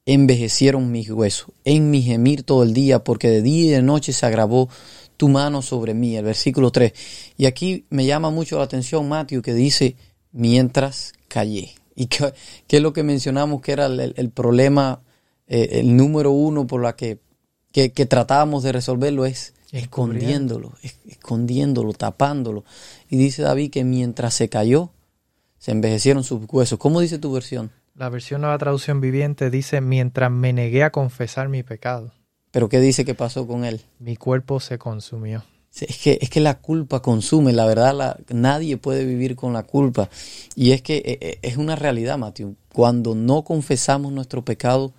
envejecieron 0.07 0.91
mis 0.91 1.11
huesos, 1.11 1.51
en 1.65 1.91
mi 1.91 2.03
gemir 2.03 2.43
todo 2.43 2.63
el 2.63 2.75
día, 2.75 3.05
porque 3.05 3.29
de 3.31 3.43
día 3.43 3.65
y 3.65 3.69
de 3.71 3.83
noche 3.83 4.13
se 4.13 4.27
agravó 4.27 4.69
tu 5.17 5.29
mano 5.29 5.63
sobre 5.63 5.95
mí. 5.95 6.17
El 6.17 6.25
versículo 6.25 6.73
3. 6.73 6.93
Y 7.37 7.47
aquí 7.47 7.85
me 7.91 8.07
llama 8.07 8.31
mucho 8.31 8.59
la 8.59 8.65
atención 8.65 9.09
Mateo 9.09 9.43
que 9.43 9.55
dice, 9.55 9.97
mientras 10.33 11.13
callé. 11.29 11.75
¿Y 11.95 12.07
qué, 12.07 12.33
es 12.69 12.83
lo 12.83 12.93
que 12.93 13.03
mencionamos 13.03 13.61
que 13.61 13.73
era 13.73 13.87
el, 13.87 14.31
problema, 14.31 15.03
eh, 15.47 15.69
el 15.73 15.97
número 15.97 16.33
uno 16.33 16.67
por 16.67 16.83
la 16.83 16.97
que, 16.97 17.19
que, 17.71 18.07
tratábamos 18.07 18.63
de 18.63 18.73
resolverlo? 18.73 19.27
Es 19.27 19.55
escondiéndolo, 19.71 20.73
escondiéndolo, 21.09 21.93
tapándolo. 21.93 22.65
Y 23.09 23.17
dice 23.17 23.43
David 23.43 23.71
que 23.71 23.85
mientras 23.85 24.35
se 24.35 24.49
cayó, 24.49 24.91
se 25.59 25.71
envejecieron 25.71 26.25
sus 26.25 26.41
huesos. 26.51 26.79
¿Cómo 26.79 27.01
dice 27.01 27.19
tu 27.19 27.33
versión? 27.33 27.71
La 27.95 28.09
versión 28.09 28.41
Nueva 28.41 28.57
Traducción 28.57 29.03
Viviente 29.03 29.51
dice, 29.51 29.83
mientras 29.83 30.31
me 30.31 30.55
negué 30.55 30.83
a 30.83 30.91
confesar 30.91 31.51
mi 31.51 31.63
pecado. 31.63 32.13
¿Pero 32.51 32.71
qué 32.71 32.81
dice 32.81 33.05
que 33.05 33.15
pasó 33.15 33.47
con 33.47 33.67
él? 33.67 33.83
Mi 33.99 34.17
cuerpo 34.17 34.61
se 34.61 34.79
consumió. 34.79 35.45
Es 35.79 35.99
que, 35.99 36.19
es 36.21 36.31
que 36.31 36.41
la 36.41 36.59
culpa 36.59 37.01
consume, 37.01 37.53
la 37.53 37.67
verdad, 37.67 37.95
la, 37.95 38.19
nadie 38.29 38.79
puede 38.79 39.05
vivir 39.05 39.37
con 39.37 39.53
la 39.53 39.63
culpa. 39.65 40.09
Y 40.55 40.73
es 40.73 40.81
que 40.81 40.97
eh, 40.99 41.19
eh, 41.21 41.39
es 41.43 41.59
una 41.59 41.77
realidad, 41.77 42.17
Mateo. 42.17 42.55
Cuando 42.73 43.15
no 43.15 43.45
confesamos 43.45 44.13
nuestro 44.13 44.43
pecado, 44.43 44.93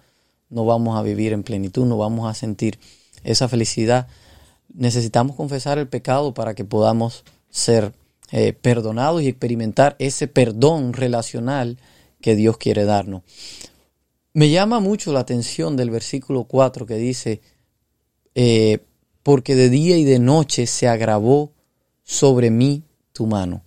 no 0.49 0.65
vamos 0.65 0.97
a 0.97 1.01
vivir 1.01 1.33
en 1.33 1.43
plenitud, 1.43 1.85
no 1.85 1.97
vamos 1.97 2.29
a 2.29 2.35
sentir 2.35 2.79
esa 3.23 3.47
felicidad. 3.47 4.07
Necesitamos 4.71 5.35
confesar 5.35 5.79
el 5.79 5.87
pecado 5.87 6.35
para 6.35 6.53
que 6.53 6.65
podamos 6.65 7.23
ser 7.49 7.93
eh, 8.31 8.53
perdonados 8.53 9.23
y 9.23 9.27
experimentar 9.27 9.95
ese 9.97 10.27
perdón 10.27 10.93
relacional 10.93 11.77
que 12.23 12.35
Dios 12.35 12.57
quiere 12.57 12.85
darnos. 12.85 13.21
Me 14.33 14.49
llama 14.49 14.79
mucho 14.79 15.13
la 15.13 15.19
atención 15.19 15.77
del 15.77 15.91
versículo 15.91 16.45
4 16.45 16.87
que 16.87 16.95
dice, 16.95 17.41
eh, 18.33 18.79
porque 19.21 19.53
de 19.53 19.69
día 19.69 19.95
y 19.97 20.05
de 20.05 20.17
noche 20.17 20.65
se 20.65 20.87
agravó 20.87 21.51
sobre 22.03 22.49
mí 22.49 22.81
tu 23.11 23.27
mano. 23.27 23.61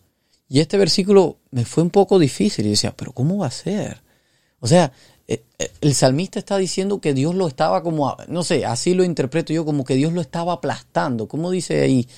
Y 0.48 0.58
este 0.58 0.76
versículo 0.76 1.38
me 1.52 1.64
fue 1.64 1.84
un 1.84 1.90
poco 1.90 2.18
difícil 2.18 2.66
y 2.66 2.70
decía, 2.70 2.96
pero 2.96 3.12
¿cómo 3.12 3.38
va 3.38 3.46
a 3.46 3.52
ser? 3.52 4.02
O 4.58 4.66
sea, 4.66 4.92
eh, 5.28 5.44
eh, 5.58 5.70
el 5.80 5.94
salmista 5.94 6.38
está 6.38 6.56
diciendo 6.56 7.00
que 7.00 7.14
Dios 7.14 7.34
lo 7.34 7.46
estaba 7.46 7.82
como, 7.82 8.16
no 8.26 8.42
sé, 8.42 8.64
así 8.64 8.94
lo 8.94 9.04
interpreto 9.04 9.52
yo, 9.52 9.64
como 9.64 9.84
que 9.84 9.94
Dios 9.94 10.12
lo 10.12 10.20
estaba 10.20 10.54
aplastando. 10.54 11.28
¿Cómo 11.28 11.50
dice 11.50 11.82
ahí? 11.82 12.08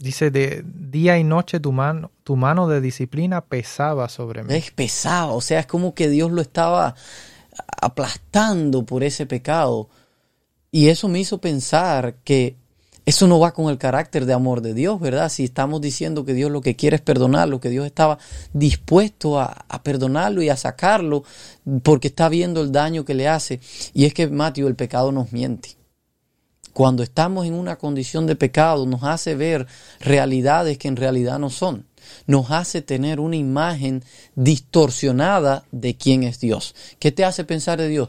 Dice, 0.00 0.30
de 0.30 0.64
día 0.64 1.18
y 1.18 1.24
noche 1.24 1.60
tu 1.60 1.72
mano, 1.72 2.10
tu 2.24 2.34
mano 2.34 2.66
de 2.68 2.80
disciplina 2.80 3.42
pesaba 3.42 4.08
sobre 4.08 4.42
mí. 4.42 4.54
Es 4.54 4.70
pesado, 4.70 5.34
o 5.34 5.42
sea, 5.42 5.60
es 5.60 5.66
como 5.66 5.94
que 5.94 6.08
Dios 6.08 6.32
lo 6.32 6.40
estaba 6.40 6.94
aplastando 7.82 8.86
por 8.86 9.04
ese 9.04 9.26
pecado. 9.26 9.90
Y 10.72 10.88
eso 10.88 11.06
me 11.08 11.20
hizo 11.20 11.38
pensar 11.38 12.14
que 12.24 12.56
eso 13.04 13.26
no 13.26 13.38
va 13.40 13.52
con 13.52 13.68
el 13.70 13.76
carácter 13.76 14.24
de 14.24 14.32
amor 14.32 14.62
de 14.62 14.72
Dios, 14.72 15.00
¿verdad? 15.00 15.28
Si 15.28 15.44
estamos 15.44 15.82
diciendo 15.82 16.24
que 16.24 16.32
Dios 16.32 16.50
lo 16.50 16.62
que 16.62 16.76
quiere 16.76 16.96
es 16.96 17.02
perdonarlo, 17.02 17.60
que 17.60 17.68
Dios 17.68 17.84
estaba 17.84 18.18
dispuesto 18.54 19.38
a, 19.38 19.66
perdonarlo 19.82 20.42
y 20.42 20.48
a 20.48 20.56
sacarlo 20.56 21.24
porque 21.82 22.08
está 22.08 22.30
viendo 22.30 22.62
el 22.62 22.72
daño 22.72 23.04
que 23.04 23.14
le 23.14 23.28
hace. 23.28 23.60
Y 23.92 24.04
es 24.06 24.14
que, 24.14 24.28
Mateo, 24.28 24.66
el 24.66 24.76
pecado 24.76 25.12
nos 25.12 25.32
miente. 25.32 25.79
Cuando 26.72 27.02
estamos 27.02 27.46
en 27.46 27.54
una 27.54 27.76
condición 27.76 28.26
de 28.26 28.36
pecado, 28.36 28.86
nos 28.86 29.02
hace 29.02 29.34
ver 29.34 29.66
realidades 30.00 30.78
que 30.78 30.88
en 30.88 30.96
realidad 30.96 31.38
no 31.38 31.50
son 31.50 31.84
nos 32.26 32.50
hace 32.50 32.82
tener 32.82 33.20
una 33.20 33.36
imagen 33.36 34.02
distorsionada 34.34 35.64
de 35.70 35.96
quién 35.96 36.22
es 36.22 36.40
Dios. 36.40 36.74
¿Qué 36.98 37.12
te 37.12 37.24
hace 37.24 37.44
pensar 37.44 37.80
de 37.80 37.88
Dios? 37.88 38.08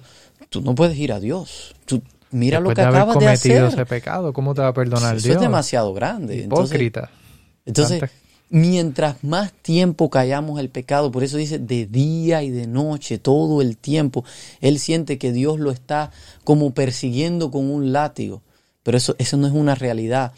Tú 0.50 0.62
no 0.62 0.76
puedes 0.76 0.98
ir 0.98 1.14
a 1.14 1.20
Dios. 1.20 1.76
Tú, 1.86 2.02
mira 2.32 2.60
lo 2.60 2.74
que 2.74 2.82
acabas 2.82 3.18
de 3.20 3.28
hacer. 3.28 3.64
ese 3.66 3.86
pecado, 3.86 4.34
¿cómo 4.34 4.54
te 4.54 4.62
va 4.62 4.70
a 4.70 4.74
perdonar 4.74 5.16
Eso 5.16 5.28
Dios? 5.28 5.36
es 5.38 5.42
demasiado 5.42 5.94
grande. 5.94 6.38
Hipócrita. 6.38 7.10
Entonces, 7.66 8.04
mientras 8.50 9.24
más 9.24 9.54
tiempo 9.54 10.10
callamos 10.10 10.60
el 10.60 10.70
pecado, 10.70 11.12
por 11.12 11.24
eso 11.24 11.38
dice 11.38 11.60
de 11.60 11.86
día 11.86 12.44
y 12.44 12.50
de 12.50 12.68
noche, 12.68 13.18
todo 13.18 13.62
el 13.62 13.78
tiempo, 13.78 14.26
él 14.60 14.80
siente 14.80 15.18
que 15.18 15.32
Dios 15.32 15.60
lo 15.60 15.72
está 15.72 16.12
como 16.44 16.74
persiguiendo 16.74 17.52
con 17.52 17.70
un 17.70 17.94
látigo. 17.94 18.42
Pero 18.84 18.98
eso, 18.98 19.16
eso 19.18 19.38
no 19.38 19.48
es 19.48 19.54
una 19.54 19.76
realidad. 19.76 20.34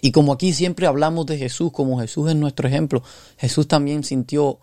Y 0.00 0.12
como 0.12 0.32
aquí 0.32 0.52
siempre 0.52 0.86
hablamos 0.86 1.26
de 1.26 1.38
Jesús, 1.38 1.72
como 1.72 2.00
Jesús 2.00 2.30
es 2.30 2.36
nuestro 2.36 2.68
ejemplo, 2.68 3.02
Jesús 3.36 3.68
también 3.68 4.04
sintió 4.04 4.58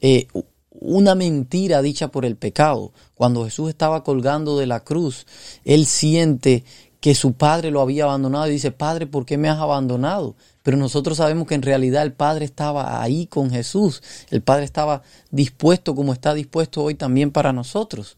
eh, 0.00 0.26
una 0.70 1.14
mentira 1.14 1.80
dicha 1.82 2.08
por 2.08 2.24
el 2.24 2.36
pecado. 2.36 2.92
Cuando 3.14 3.44
Jesús 3.44 3.70
estaba 3.70 4.04
colgando 4.04 4.58
de 4.58 4.66
la 4.66 4.80
cruz, 4.80 5.26
él 5.64 5.86
siente 5.86 6.64
que 7.00 7.14
su 7.14 7.32
padre 7.32 7.70
lo 7.70 7.80
había 7.80 8.04
abandonado 8.04 8.46
y 8.46 8.52
dice, 8.52 8.70
Padre, 8.70 9.06
¿por 9.06 9.24
qué 9.24 9.36
me 9.36 9.48
has 9.48 9.58
abandonado? 9.58 10.36
Pero 10.62 10.76
nosotros 10.76 11.16
sabemos 11.16 11.48
que 11.48 11.56
en 11.56 11.62
realidad 11.62 12.04
el 12.04 12.12
Padre 12.12 12.44
estaba 12.44 13.02
ahí 13.02 13.26
con 13.26 13.50
Jesús. 13.50 14.00
El 14.30 14.42
Padre 14.42 14.64
estaba 14.64 15.02
dispuesto 15.32 15.96
como 15.96 16.12
está 16.12 16.32
dispuesto 16.34 16.84
hoy 16.84 16.94
también 16.94 17.32
para 17.32 17.52
nosotros 17.52 18.16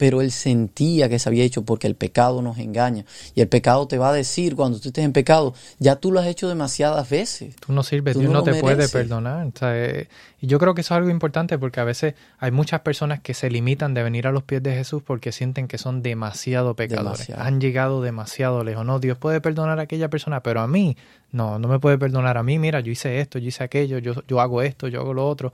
pero 0.00 0.22
él 0.22 0.30
sentía 0.30 1.10
que 1.10 1.18
se 1.18 1.28
había 1.28 1.44
hecho 1.44 1.62
porque 1.62 1.86
el 1.86 1.94
pecado 1.94 2.40
nos 2.40 2.56
engaña. 2.56 3.04
Y 3.34 3.42
el 3.42 3.48
pecado 3.48 3.86
te 3.86 3.98
va 3.98 4.08
a 4.08 4.12
decir 4.14 4.56
cuando 4.56 4.80
tú 4.80 4.88
estés 4.88 5.04
en 5.04 5.12
pecado, 5.12 5.52
ya 5.78 5.96
tú 5.96 6.10
lo 6.10 6.20
has 6.20 6.26
hecho 6.26 6.48
demasiadas 6.48 7.10
veces. 7.10 7.54
Tú 7.56 7.74
no 7.74 7.82
sirves, 7.82 8.18
Dios 8.18 8.32
no, 8.32 8.42
te 8.42 8.54
puede 8.54 8.88
perdonar. 8.88 9.46
Eh, 9.60 10.08
y 10.40 10.46
yo 10.46 10.58
creo 10.58 10.72
que 10.72 10.80
eso 10.80 10.94
es 10.94 10.96
algo 10.96 11.10
importante 11.10 11.58
porque 11.58 11.80
a 11.80 11.84
veces 11.84 12.14
hay 12.38 12.50
muchas 12.50 12.80
personas 12.80 13.20
que 13.20 13.34
se 13.34 13.50
limitan 13.50 13.92
de 13.92 14.02
venir 14.02 14.26
a 14.26 14.32
los 14.32 14.42
pies 14.42 14.62
de 14.62 14.72
Jesús 14.72 15.02
porque 15.02 15.32
sienten 15.32 15.68
que 15.68 15.76
son 15.76 16.02
demasiado 16.02 16.74
pecadores. 16.74 17.28
Han 17.36 17.60
llegado 17.60 18.00
demasiado 18.00 18.64
lejos. 18.64 18.86
No, 18.86 19.00
Dios 19.00 19.18
puede 19.18 19.42
perdonar 19.42 19.80
a 19.80 19.82
aquella 19.82 20.08
persona, 20.08 20.42
pero 20.42 20.62
a 20.62 20.66
mí, 20.66 20.96
no, 21.30 21.58
no 21.58 21.68
me 21.68 21.78
puede 21.78 21.98
perdonar 21.98 22.38
a 22.38 22.42
mí. 22.42 22.58
Mira, 22.58 22.80
yo 22.80 22.90
hice 22.90 23.20
esto, 23.20 23.38
yo 23.38 23.48
hice 23.48 23.64
aquello, 23.64 23.98
yo, 23.98 24.14
yo 24.26 24.40
hago 24.40 24.62
esto, 24.62 24.88
yo 24.88 25.02
hago 25.02 25.12
lo 25.12 25.28
otro. 25.28 25.52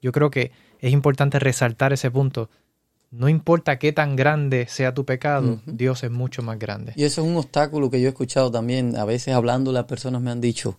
Yo 0.00 0.12
creo 0.12 0.30
que 0.30 0.50
es 0.80 0.92
importante 0.94 1.38
resaltar 1.38 1.92
ese 1.92 2.10
punto 2.10 2.48
no 3.12 3.28
importa 3.28 3.78
qué 3.78 3.92
tan 3.92 4.16
grande 4.16 4.66
sea 4.68 4.94
tu 4.94 5.04
pecado, 5.04 5.60
Dios 5.66 6.02
es 6.02 6.10
mucho 6.10 6.42
más 6.42 6.58
grande. 6.58 6.94
Y 6.96 7.04
eso 7.04 7.20
es 7.20 7.28
un 7.28 7.36
obstáculo 7.36 7.90
que 7.90 8.00
yo 8.00 8.06
he 8.06 8.08
escuchado 8.08 8.50
también. 8.50 8.96
A 8.96 9.04
veces 9.04 9.34
hablando 9.34 9.70
las 9.70 9.84
personas 9.84 10.22
me 10.22 10.30
han 10.30 10.40
dicho, 10.40 10.78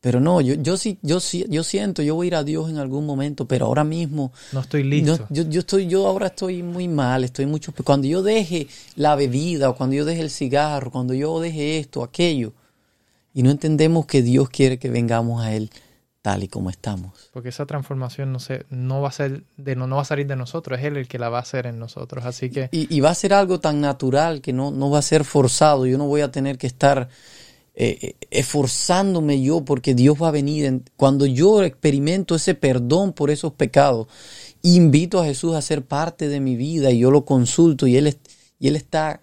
pero 0.00 0.18
no, 0.18 0.40
yo, 0.40 0.54
yo 0.54 0.78
sí, 0.78 0.98
yo 1.02 1.20
sí, 1.20 1.44
yo 1.50 1.62
siento, 1.62 2.02
yo 2.02 2.14
voy 2.14 2.26
a 2.26 2.28
ir 2.28 2.34
a 2.36 2.44
Dios 2.44 2.70
en 2.70 2.78
algún 2.78 3.04
momento, 3.04 3.46
pero 3.46 3.66
ahora 3.66 3.84
mismo 3.84 4.32
no 4.52 4.60
estoy 4.60 4.82
listo. 4.82 5.26
yo, 5.28 5.42
yo 5.42 5.60
estoy, 5.60 5.86
yo 5.88 6.06
ahora 6.06 6.28
estoy 6.28 6.62
muy 6.62 6.88
mal, 6.88 7.22
estoy 7.22 7.44
mucho. 7.44 7.74
Cuando 7.84 8.08
yo 8.08 8.22
deje 8.22 8.66
la 8.96 9.14
bebida, 9.14 9.68
o 9.68 9.76
cuando 9.76 9.94
yo 9.94 10.06
deje 10.06 10.22
el 10.22 10.30
cigarro, 10.30 10.90
cuando 10.90 11.12
yo 11.12 11.38
deje 11.38 11.78
esto, 11.78 12.02
aquello, 12.02 12.54
y 13.34 13.42
no 13.42 13.50
entendemos 13.50 14.06
que 14.06 14.22
Dios 14.22 14.48
quiere 14.48 14.78
que 14.78 14.88
vengamos 14.88 15.44
a 15.44 15.54
Él 15.54 15.70
tal 16.28 16.44
y 16.44 16.48
como 16.48 16.68
estamos. 16.68 17.30
Porque 17.32 17.48
esa 17.48 17.64
transformación 17.64 18.32
no, 18.32 18.38
se, 18.38 18.66
no, 18.68 19.00
va 19.00 19.08
a 19.08 19.12
ser 19.12 19.44
de, 19.56 19.76
no, 19.76 19.86
no 19.86 19.96
va 19.96 20.02
a 20.02 20.04
salir 20.04 20.26
de 20.26 20.36
nosotros, 20.36 20.78
es 20.78 20.84
Él 20.84 20.98
el 20.98 21.08
que 21.08 21.18
la 21.18 21.30
va 21.30 21.38
a 21.38 21.40
hacer 21.40 21.64
en 21.66 21.78
nosotros. 21.78 22.26
Así 22.26 22.50
que... 22.50 22.68
Y, 22.70 22.94
y 22.94 23.00
va 23.00 23.08
a 23.08 23.14
ser 23.14 23.32
algo 23.32 23.60
tan 23.60 23.80
natural 23.80 24.42
que 24.42 24.52
no, 24.52 24.70
no 24.70 24.90
va 24.90 24.98
a 24.98 25.02
ser 25.02 25.24
forzado. 25.24 25.86
Yo 25.86 25.96
no 25.96 26.06
voy 26.06 26.20
a 26.20 26.30
tener 26.30 26.58
que 26.58 26.66
estar 26.66 27.08
eh, 27.74 28.16
esforzándome 28.30 29.40
yo 29.40 29.64
porque 29.64 29.94
Dios 29.94 30.22
va 30.22 30.28
a 30.28 30.32
venir. 30.32 30.82
Cuando 30.96 31.24
yo 31.24 31.62
experimento 31.62 32.34
ese 32.34 32.54
perdón 32.54 33.14
por 33.14 33.30
esos 33.30 33.54
pecados, 33.54 34.08
invito 34.60 35.22
a 35.22 35.24
Jesús 35.24 35.54
a 35.54 35.62
ser 35.62 35.86
parte 35.86 36.28
de 36.28 36.40
mi 36.40 36.56
vida 36.56 36.90
y 36.90 36.98
yo 36.98 37.10
lo 37.10 37.24
consulto 37.24 37.86
y 37.86 37.96
Él, 37.96 38.18
y 38.58 38.68
él 38.68 38.76
está 38.76 39.18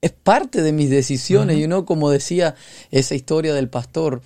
es 0.00 0.12
parte 0.12 0.62
de 0.62 0.72
mis 0.72 0.88
decisiones. 0.88 1.58
Y 1.58 1.64
uno, 1.64 1.84
como 1.84 2.10
decía 2.10 2.54
esa 2.90 3.14
historia 3.14 3.52
del 3.52 3.68
pastor, 3.68 4.22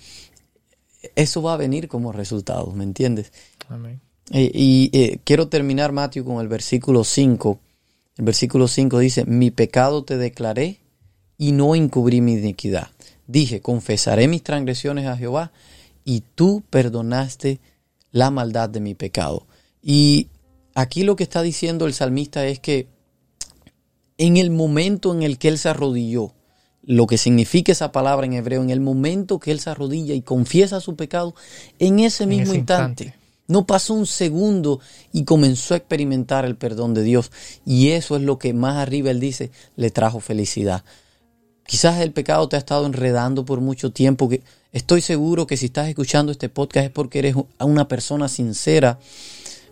eso 1.15 1.41
va 1.41 1.53
a 1.53 1.57
venir 1.57 1.87
como 1.87 2.11
resultado, 2.11 2.71
¿me 2.71 2.83
entiendes? 2.83 3.31
Amén. 3.69 3.99
Eh, 4.31 4.51
y 4.53 4.89
eh, 4.93 5.19
quiero 5.23 5.47
terminar, 5.47 5.91
Mateo, 5.91 6.23
con 6.25 6.41
el 6.41 6.47
versículo 6.47 7.03
5. 7.03 7.59
El 8.17 8.25
versículo 8.25 8.67
5 8.67 8.99
dice, 8.99 9.25
mi 9.25 9.51
pecado 9.51 10.03
te 10.03 10.17
declaré 10.17 10.79
y 11.37 11.51
no 11.51 11.75
encubrí 11.75 12.21
mi 12.21 12.33
iniquidad. 12.33 12.89
Dije, 13.27 13.61
confesaré 13.61 14.27
mis 14.27 14.43
transgresiones 14.43 15.07
a 15.07 15.17
Jehová 15.17 15.51
y 16.05 16.23
tú 16.35 16.63
perdonaste 16.69 17.59
la 18.11 18.31
maldad 18.31 18.69
de 18.69 18.79
mi 18.79 18.93
pecado. 18.95 19.47
Y 19.81 20.27
aquí 20.75 21.03
lo 21.03 21.15
que 21.15 21.23
está 21.23 21.41
diciendo 21.41 21.85
el 21.85 21.93
salmista 21.93 22.45
es 22.45 22.59
que 22.59 22.87
en 24.17 24.37
el 24.37 24.51
momento 24.51 25.13
en 25.13 25.23
el 25.23 25.37
que 25.37 25.47
él 25.47 25.57
se 25.57 25.69
arrodilló, 25.69 26.33
lo 26.85 27.07
que 27.07 27.17
significa 27.17 27.71
esa 27.71 27.91
palabra 27.91 28.25
en 28.25 28.33
hebreo, 28.33 28.61
en 28.61 28.69
el 28.69 28.81
momento 28.81 29.39
que 29.39 29.51
él 29.51 29.59
se 29.59 29.69
arrodilla 29.69 30.13
y 30.13 30.21
confiesa 30.21 30.81
su 30.81 30.95
pecado, 30.95 31.33
en 31.79 31.99
ese 31.99 32.25
mismo 32.25 32.53
instante, 32.53 33.15
No 33.47 33.65
pasó 33.65 33.93
un 33.93 34.05
segundo 34.05 34.79
y 35.11 35.23
comenzó 35.25 35.73
a 35.73 35.77
experimentar 35.77 36.45
el 36.45 36.55
perdón 36.55 36.93
de 36.93 37.03
Dios. 37.03 37.31
Y 37.65 37.89
eso 37.89 38.15
es 38.15 38.21
lo 38.21 38.37
que 38.37 38.53
más 38.53 38.77
arriba 38.77 39.11
él 39.11 39.19
dice, 39.19 39.51
le 39.75 39.91
trajo 39.91 40.19
felicidad. 40.19 40.83
Quizás 41.65 42.01
el 42.01 42.11
pecado 42.11 42.47
te 42.49 42.55
ha 42.55 42.59
estado 42.59 42.85
enredando 42.85 43.45
por 43.45 43.61
mucho 43.61 43.91
tiempo. 43.91 44.27
Que 44.27 44.43
estoy 44.71 45.01
seguro 45.01 45.47
que 45.47 45.57
si 45.57 45.67
estás 45.67 45.87
escuchando 45.87 46.31
este 46.31 46.49
podcast 46.49 46.85
es 46.87 46.91
porque 46.91 47.19
eres 47.19 47.35
una 47.59 47.87
persona 47.87 48.27
sincera 48.27 48.99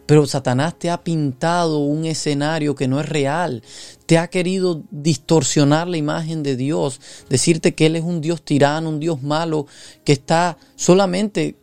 pero 0.05 0.25
Satanás 0.25 0.77
te 0.77 0.89
ha 0.89 1.03
pintado 1.03 1.79
un 1.79 2.05
escenario 2.05 2.75
que 2.75 2.87
no 2.87 2.99
es 2.99 3.07
real. 3.07 3.63
Te 4.05 4.17
ha 4.17 4.27
querido 4.29 4.83
distorsionar 4.91 5.87
la 5.87 5.97
imagen 5.97 6.43
de 6.43 6.55
Dios, 6.55 6.99
decirte 7.29 7.73
que 7.73 7.85
Él 7.85 7.95
es 7.95 8.03
un 8.03 8.21
Dios 8.21 8.41
tirano, 8.41 8.89
un 8.89 8.99
Dios 8.99 9.23
malo, 9.23 9.67
que 10.03 10.13
está 10.13 10.57
solamente 10.75 11.57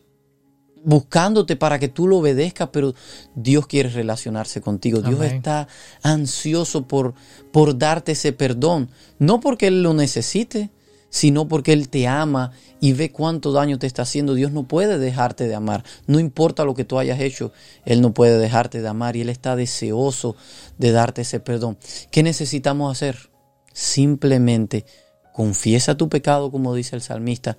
buscándote 0.84 1.56
para 1.56 1.78
que 1.78 1.88
tú 1.88 2.06
lo 2.06 2.18
obedezcas, 2.18 2.70
pero 2.72 2.94
Dios 3.34 3.66
quiere 3.66 3.90
relacionarse 3.90 4.60
contigo. 4.60 5.02
Dios 5.02 5.20
está 5.22 5.68
ansioso 6.02 6.86
por, 6.86 7.14
por 7.52 7.76
darte 7.76 8.12
ese 8.12 8.32
perdón, 8.32 8.90
no 9.18 9.40
porque 9.40 9.66
Él 9.66 9.82
lo 9.82 9.92
necesite, 9.92 10.70
sino 11.10 11.48
porque 11.48 11.72
Él 11.72 11.88
te 11.88 12.06
ama 12.06 12.52
y 12.80 12.92
ve 12.92 13.10
cuánto 13.10 13.52
daño 13.52 13.78
te 13.78 13.86
está 13.86 14.02
haciendo. 14.02 14.34
Dios 14.34 14.52
no 14.52 14.64
puede 14.64 14.98
dejarte 14.98 15.48
de 15.48 15.54
amar. 15.54 15.84
No 16.06 16.20
importa 16.20 16.64
lo 16.64 16.74
que 16.74 16.84
tú 16.84 16.98
hayas 16.98 17.20
hecho, 17.20 17.52
Él 17.84 18.00
no 18.00 18.12
puede 18.12 18.38
dejarte 18.38 18.82
de 18.82 18.88
amar 18.88 19.16
y 19.16 19.22
Él 19.22 19.28
está 19.28 19.56
deseoso 19.56 20.36
de 20.76 20.92
darte 20.92 21.22
ese 21.22 21.40
perdón. 21.40 21.78
¿Qué 22.10 22.22
necesitamos 22.22 22.92
hacer? 22.92 23.30
Simplemente 23.72 24.84
confiesa 25.32 25.96
tu 25.96 26.08
pecado, 26.08 26.50
como 26.50 26.74
dice 26.74 26.96
el 26.96 27.02
salmista, 27.02 27.58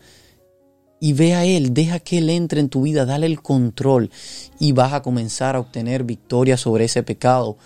y 0.99 1.13
ve 1.13 1.33
a 1.33 1.45
Él, 1.45 1.73
deja 1.73 1.99
que 1.99 2.17
Él 2.17 2.29
entre 2.29 2.59
en 2.59 2.67
tu 2.67 2.81
vida, 2.81 3.05
dale 3.05 3.25
el 3.25 3.41
control 3.41 4.12
y 4.59 4.73
vas 4.73 4.91
a 4.91 5.01
comenzar 5.01 5.55
a 5.55 5.62
obtener 5.62 6.03
victoria 6.03 6.57
sobre 6.57 6.85
ese 6.85 7.03
pecado 7.03 7.57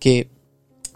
que 0.00 0.28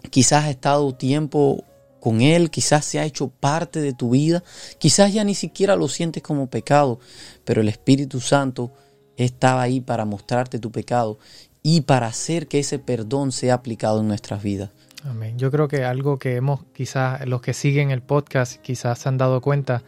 quizás 0.09 0.43
ha 0.43 0.49
estado 0.49 0.93
tiempo 0.93 1.63
con 2.05 2.21
Él, 2.21 2.51
quizás 2.51 2.85
se 2.85 2.99
ha 2.99 3.03
hecho 3.03 3.29
parte 3.29 3.81
de 3.81 3.91
tu 3.91 4.11
vida, 4.11 4.43
quizás 4.77 5.11
ya 5.11 5.23
ni 5.23 5.33
siquiera 5.33 5.75
lo 5.75 5.87
sientes 5.87 6.21
como 6.21 6.51
pecado, 6.51 6.99
pero 7.43 7.61
el 7.61 7.67
Espíritu 7.67 8.19
Santo 8.19 8.71
estaba 9.17 9.63
ahí 9.63 9.81
para 9.81 10.05
mostrarte 10.05 10.59
tu 10.59 10.71
pecado 10.71 11.17
y 11.63 11.81
para 11.81 12.05
hacer 12.05 12.47
que 12.47 12.59
ese 12.59 12.77
perdón 12.77 13.31
sea 13.31 13.55
aplicado 13.55 14.01
en 14.01 14.07
nuestras 14.07 14.43
vidas. 14.43 14.69
Amén. 15.03 15.39
Yo 15.39 15.49
creo 15.49 15.67
que 15.67 15.83
algo 15.83 16.19
que 16.19 16.35
hemos, 16.35 16.63
quizás 16.73 17.25
los 17.25 17.41
que 17.41 17.55
siguen 17.55 17.89
el 17.89 18.03
podcast, 18.03 18.61
quizás 18.61 18.99
se 18.99 19.09
han 19.09 19.17
dado 19.17 19.41
cuenta, 19.41 19.81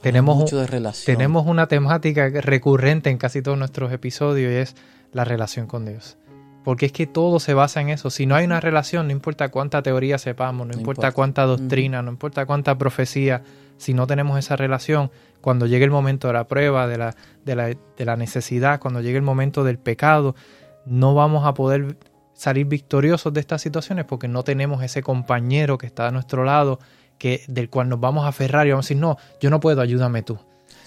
tenemos, 0.00 0.36
mucho 0.36 0.58
de 0.58 0.68
relación. 0.68 1.16
tenemos 1.16 1.44
una 1.44 1.66
temática 1.66 2.28
recurrente 2.28 3.10
en 3.10 3.18
casi 3.18 3.42
todos 3.42 3.58
nuestros 3.58 3.92
episodios 3.92 4.52
y 4.52 4.54
es 4.54 4.76
la 5.10 5.24
relación 5.24 5.66
con 5.66 5.86
Dios. 5.86 6.18
Porque 6.64 6.86
es 6.86 6.92
que 6.92 7.06
todo 7.06 7.38
se 7.40 7.54
basa 7.54 7.80
en 7.82 7.90
eso. 7.90 8.08
Si 8.10 8.24
no 8.26 8.34
hay 8.34 8.46
una 8.46 8.58
relación, 8.58 9.06
no 9.06 9.12
importa 9.12 9.50
cuánta 9.50 9.82
teoría 9.82 10.18
sepamos, 10.18 10.66
no, 10.66 10.72
importa, 10.72 11.12
cuánta 11.12 11.44
doctrina, 11.44 12.00
no 12.02 12.10
importa 12.10 12.46
cuánta 12.46 12.76
profecía, 12.78 13.42
si 13.76 13.92
no 13.92 14.06
tenemos 14.06 14.38
esa 14.38 14.56
relación, 14.56 15.10
cuando 15.42 15.66
llegue 15.66 15.84
el 15.84 15.90
momento 15.90 16.26
de 16.28 16.32
la 16.32 16.48
prueba, 16.48 16.86
de 16.86 16.96
la, 16.96 17.14
de 17.44 17.54
la, 17.54 17.66
de 17.66 18.04
la 18.04 18.16
necesidad, 18.16 18.80
cuando 18.80 19.02
llegue 19.02 19.18
el 19.18 19.22
momento 19.22 19.62
del 19.62 19.78
pecado, 19.78 20.34
no 20.86 21.14
vamos 21.14 21.46
a 21.46 21.52
poder 21.52 21.98
salir 22.32 22.66
victoriosos 22.66 23.32
de 23.32 23.40
estas 23.40 23.62
situaciones 23.62 24.06
porque 24.06 24.28
no 24.28 24.42
tenemos 24.42 24.82
ese 24.82 25.02
compañero 25.02 25.78
que 25.78 25.86
está 25.86 26.08
a 26.08 26.10
nuestro 26.10 26.44
lado, 26.44 26.78
que, 27.18 27.42
del 27.46 27.70
cual 27.70 27.88
nos 27.88 28.00
vamos 28.00 28.24
a 28.24 28.28
aferrar 28.28 28.66
y 28.66 28.70
vamos 28.70 28.86
a 28.86 28.88
decir, 28.88 28.96
no, 28.96 29.18
yo 29.40 29.50
no 29.50 29.60
puedo, 29.60 29.80
ayúdame 29.80 30.22
tú. 30.22 30.38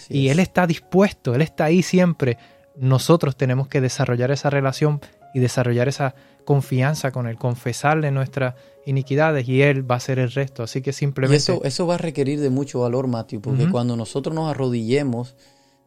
y 0.10 0.30
Él 0.30 0.40
está 0.40 0.68
dispuesto, 0.68 1.36
Él 1.36 1.42
está 1.42 1.66
ahí 1.66 1.84
siempre. 1.84 2.38
Nosotros 2.76 3.36
tenemos 3.36 3.68
que 3.68 3.82
desarrollar 3.82 4.32
esa 4.32 4.50
relación 4.50 5.02
y 5.34 5.40
desarrollar 5.40 5.88
esa 5.88 6.16
confianza 6.46 7.12
con 7.12 7.28
Él, 7.28 7.38
confesarle 7.38 8.12
nuestras 8.12 8.56
iniquidades 8.86 9.48
y 9.50 9.62
Él 9.62 9.90
va 9.90 9.96
a 9.96 9.98
hacer 9.98 10.18
el 10.20 10.32
resto. 10.32 10.64
Así 10.64 10.82
que 10.82 10.94
simplemente... 10.94 11.38
eso, 11.38 11.62
eso 11.64 11.86
va 11.88 11.96
a 11.96 11.98
requerir 11.98 12.40
de 12.40 12.50
mucho 12.50 12.80
valor, 12.80 13.08
Matthew, 13.08 13.42
porque 13.42 13.70
cuando 13.70 13.96
nosotros 13.98 14.34
nos 14.34 14.50
arrodillemos, 14.50 15.36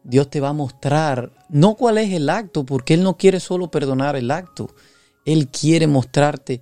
Dios 0.03 0.29
te 0.29 0.39
va 0.39 0.49
a 0.49 0.53
mostrar 0.53 1.31
no 1.49 1.75
cuál 1.75 1.97
es 1.97 2.11
el 2.11 2.29
acto, 2.29 2.65
porque 2.65 2.93
Él 2.93 3.03
no 3.03 3.17
quiere 3.17 3.39
solo 3.39 3.71
perdonar 3.71 4.15
el 4.15 4.31
acto, 4.31 4.69
Él 5.25 5.47
quiere 5.47 5.87
mostrarte 5.87 6.61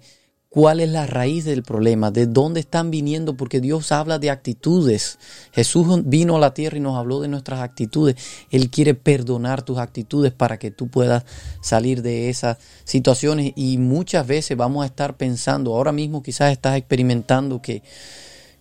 cuál 0.49 0.79
es 0.79 0.89
la 0.89 1.05
raíz 1.05 1.45
del 1.45 1.61
problema, 1.61 2.09
de 2.09 2.25
dónde 2.25 2.59
están 2.59 2.89
viniendo, 2.89 3.37
porque 3.37 3.61
Dios 3.61 3.91
habla 3.91 4.17
de 4.17 4.31
actitudes. 4.31 5.19
Jesús 5.51 6.01
vino 6.05 6.35
a 6.35 6.39
la 6.39 6.55
tierra 6.55 6.77
y 6.77 6.81
nos 6.81 6.97
habló 6.97 7.21
de 7.21 7.27
nuestras 7.27 7.61
actitudes. 7.61 8.15
Él 8.49 8.71
quiere 8.71 8.95
perdonar 8.95 9.61
tus 9.61 9.77
actitudes 9.77 10.33
para 10.33 10.57
que 10.57 10.71
tú 10.71 10.87
puedas 10.87 11.23
salir 11.61 12.01
de 12.01 12.29
esas 12.29 12.57
situaciones. 12.83 13.53
Y 13.55 13.77
muchas 13.77 14.25
veces 14.25 14.57
vamos 14.57 14.83
a 14.83 14.87
estar 14.87 15.17
pensando, 15.17 15.75
ahora 15.75 15.91
mismo 15.91 16.23
quizás 16.23 16.51
estás 16.51 16.77
experimentando 16.77 17.61
que, 17.61 17.83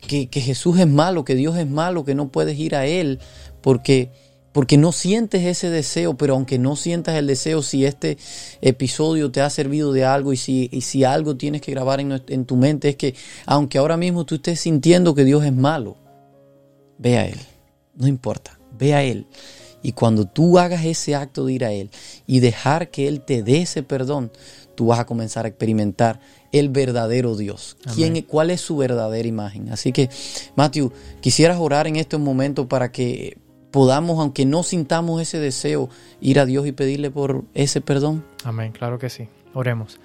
que, 0.07 0.41
Jesús 0.41 0.79
es 0.79 0.87
malo, 0.87 1.25
que 1.25 1.35
Dios 1.35 1.57
es 1.57 1.67
malo, 1.67 2.05
que 2.05 2.15
no 2.15 2.29
puedes 2.29 2.59
ir 2.59 2.77
a 2.77 2.87
Él, 2.87 3.19
porque 3.63 4.13
porque 4.59 4.77
no 4.77 4.91
sientes 4.91 5.45
ese 5.45 5.71
deseo, 5.71 6.17
pero 6.17 6.35
aunque 6.35 6.59
no 6.59 6.75
sientas 6.75 7.15
el 7.15 7.29
deseo, 7.29 7.63
si 7.63 7.85
este 7.85 8.19
episodio 8.61 9.31
te 9.31 9.41
ha 9.41 9.49
servido 9.51 9.93
de 9.93 10.05
algo 10.05 10.33
y 10.33 10.37
si, 10.37 10.69
si 10.81 11.05
algo 11.05 11.37
tienes 11.37 11.61
que 11.61 11.71
grabar 11.71 12.01
en, 12.01 12.21
en, 12.27 12.45
tu 12.45 12.57
mente 12.57 12.89
es 12.89 12.97
que 12.97 13.15
aunque 13.47 13.79
ahora 13.79 13.97
mismo 13.97 14.27
tú 14.27 14.35
estés 14.35 14.59
sintiendo 14.59 15.15
que 15.15 15.25
Dios 15.25 15.45
es 15.45 15.53
malo, 15.53 15.97
ve 16.99 17.19
a 17.19 17.27
Él, 17.27 17.39
no 17.95 18.09
importa, 18.09 18.59
ve 18.77 18.95
a 18.95 19.05
Él. 19.05 19.29
Y 19.81 19.93
cuando 19.93 20.25
tú 20.25 20.59
hagas 20.59 20.85
ese 20.85 21.15
acto 21.15 21.47
de 21.47 21.53
ir 21.53 21.65
a 21.65 21.71
Él 21.71 21.91
y 22.27 22.41
dejar 22.41 22.91
que 22.91 23.07
Él 23.07 23.21
te 23.21 23.45
dé 23.45 23.63
ese 23.63 23.85
perdón, 23.85 24.33
tú 24.75 24.87
vas 24.87 24.99
a 24.99 25.07
comenzar 25.07 25.45
a 25.45 25.51
experimentar 25.51 26.19
el 26.51 26.69
verdadero 26.69 27.37
Dios. 27.37 27.77
¿Quién, 27.95 28.23
¿Cuál 28.23 28.51
es 28.51 28.61
su 28.61 28.77
verdadera 28.77 29.29
imagen? 29.29 29.69
Así 29.71 29.93
que, 29.93 30.11
Matthew, 30.57 30.91
quisieras 31.21 31.59
orar 31.61 31.87
en 31.87 31.95
estos 31.95 32.19
momentos 32.19 32.67
para 32.67 32.91
que 32.91 33.39
podamos, 33.71 34.19
aunque 34.19 34.47
no 34.47 34.63
sintamos 34.63 35.21
ese 35.21 35.39
deseo, 35.39 35.89
ir 36.21 36.41
a 36.41 36.47
Dios 36.47 36.67
y 36.67 36.73
pedirle 36.73 37.11
por 37.11 37.45
ese 37.55 37.81
perdón? 37.81 38.25
Amén, 38.45 38.73
claro 38.73 38.99
que 38.99 39.11
sí. 39.11 39.29
Oremos. 39.55 40.01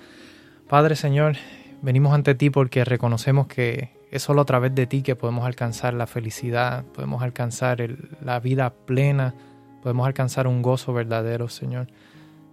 Padre 0.67 0.95
Señor, 0.95 1.35
venimos 1.81 2.13
ante 2.13 2.35
ti 2.35 2.49
porque 2.49 2.85
reconocemos 2.85 3.47
que 3.47 3.91
es 4.11 4.21
solo 4.21 4.41
a 4.41 4.45
través 4.45 4.73
de 4.75 4.87
ti 4.87 5.01
que 5.01 5.15
podemos 5.15 5.45
alcanzar 5.45 5.93
la 5.93 6.07
felicidad, 6.07 6.83
podemos 6.93 7.23
alcanzar 7.23 7.79
la 8.23 8.39
vida 8.39 8.71
plena, 8.71 9.33
podemos 9.81 10.05
alcanzar 10.07 10.47
un 10.47 10.61
gozo 10.61 10.93
verdadero, 10.93 11.49
Señor. 11.49 11.87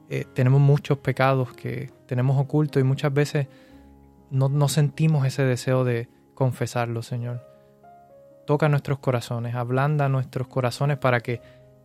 Eh, 0.08 0.24
tenemos 0.34 0.60
muchos 0.60 0.98
pecados 0.98 1.52
que 1.52 1.90
tenemos 2.06 2.38
ocultos 2.38 2.80
y 2.80 2.84
muchas 2.84 3.12
veces 3.12 3.46
no, 4.30 4.48
no 4.48 4.68
sentimos 4.68 5.26
ese 5.26 5.44
deseo 5.44 5.84
de 5.84 6.08
confesarlo, 6.34 7.02
Señor 7.02 7.49
toca 8.50 8.68
nuestros 8.68 8.98
corazones, 8.98 9.54
ablanda 9.54 10.08
nuestros 10.08 10.48
corazones 10.48 10.98
para 10.98 11.20
que 11.20 11.40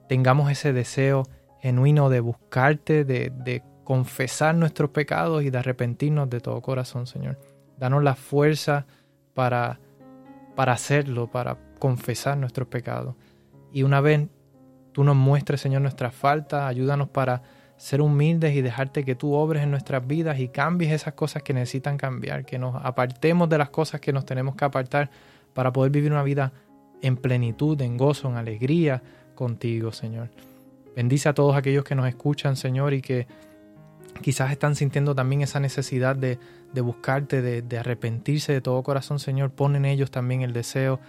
tengamos 0.09 0.49
ese 0.49 0.73
deseo 0.73 1.21
genuino 1.59 2.09
de 2.09 2.21
buscarte, 2.21 3.05
de, 3.05 3.61
confesar 3.83 4.55
nuestros 4.55 4.89
pecados 4.89 5.43
y 5.43 5.51
de 5.51 5.59
arrepentirnos 5.59 6.27
de 6.27 6.39
todo 6.39 6.59
corazón, 6.63 7.05
Señor. 7.05 7.39
Danos 7.77 8.01
la 8.01 8.15
fuerza 8.15 8.87
para, 9.35 9.79
para 10.55 10.73
hacerlo, 10.73 11.27
para 11.29 11.59
confesar 11.77 12.35
nuestros 12.35 12.67
pecados. 12.67 13.13
Y 13.71 13.83
una 13.83 14.01
vez 14.01 14.27
tú 14.91 15.03
nos 15.03 15.15
muestres, 15.15 15.61
Señor, 15.61 15.83
nuestras 15.83 16.15
faltas, 16.15 16.63
ayúdanos 16.63 17.09
para 17.09 17.43
ser 17.77 18.01
humildes 18.01 18.55
y 18.55 18.63
dejarte 18.63 19.05
que 19.05 19.13
tú 19.13 19.35
obres 19.35 19.61
en 19.61 19.69
nuestras 19.69 20.07
vidas 20.07 20.39
y 20.39 20.47
cambies 20.47 20.93
esas 20.93 21.13
cosas 21.13 21.43
que 21.43 21.53
necesitan 21.53 21.97
cambiar, 21.97 22.43
que 22.43 22.57
nos 22.57 22.73
apartemos 22.83 23.49
de 23.49 23.59
las 23.59 23.69
cosas 23.69 24.01
que 24.01 24.11
nos 24.11 24.25
tenemos 24.25 24.55
que 24.55 24.65
apartar 24.65 25.11
para 25.55 25.73
poder 25.73 25.91
vivir 25.91 26.11
una 26.11 26.21
vida 26.21 26.53
en 27.01 27.17
plenitud, 27.17 27.81
en 27.81 27.97
gozo, 27.97 28.29
en 28.29 28.35
alegría 28.35 29.01
contigo, 29.33 29.91
Señor. 29.91 30.29
Bendice 30.95 31.29
a 31.29 31.33
todos 31.33 31.55
aquellos 31.55 31.83
que 31.83 31.95
nos 31.95 32.07
escuchan, 32.07 32.55
Señor, 32.57 32.93
y 32.93 33.01
que 33.01 33.25
quizás 34.21 34.51
están 34.51 34.75
sintiendo 34.75 35.15
también 35.15 35.41
esa 35.41 35.59
necesidad 35.59 36.15
de, 36.15 36.37
buscarte, 36.81 37.41
de, 37.41 37.77
arrepentirse 37.77 38.51
de 38.53 38.61
todo 38.61 38.83
corazón, 38.83 39.19
Señor. 39.19 39.51
Pon 39.51 39.75
en 39.75 39.85
ellos 39.85 40.11
también 40.11 40.41
el 40.41 40.53
deseo 40.53 40.99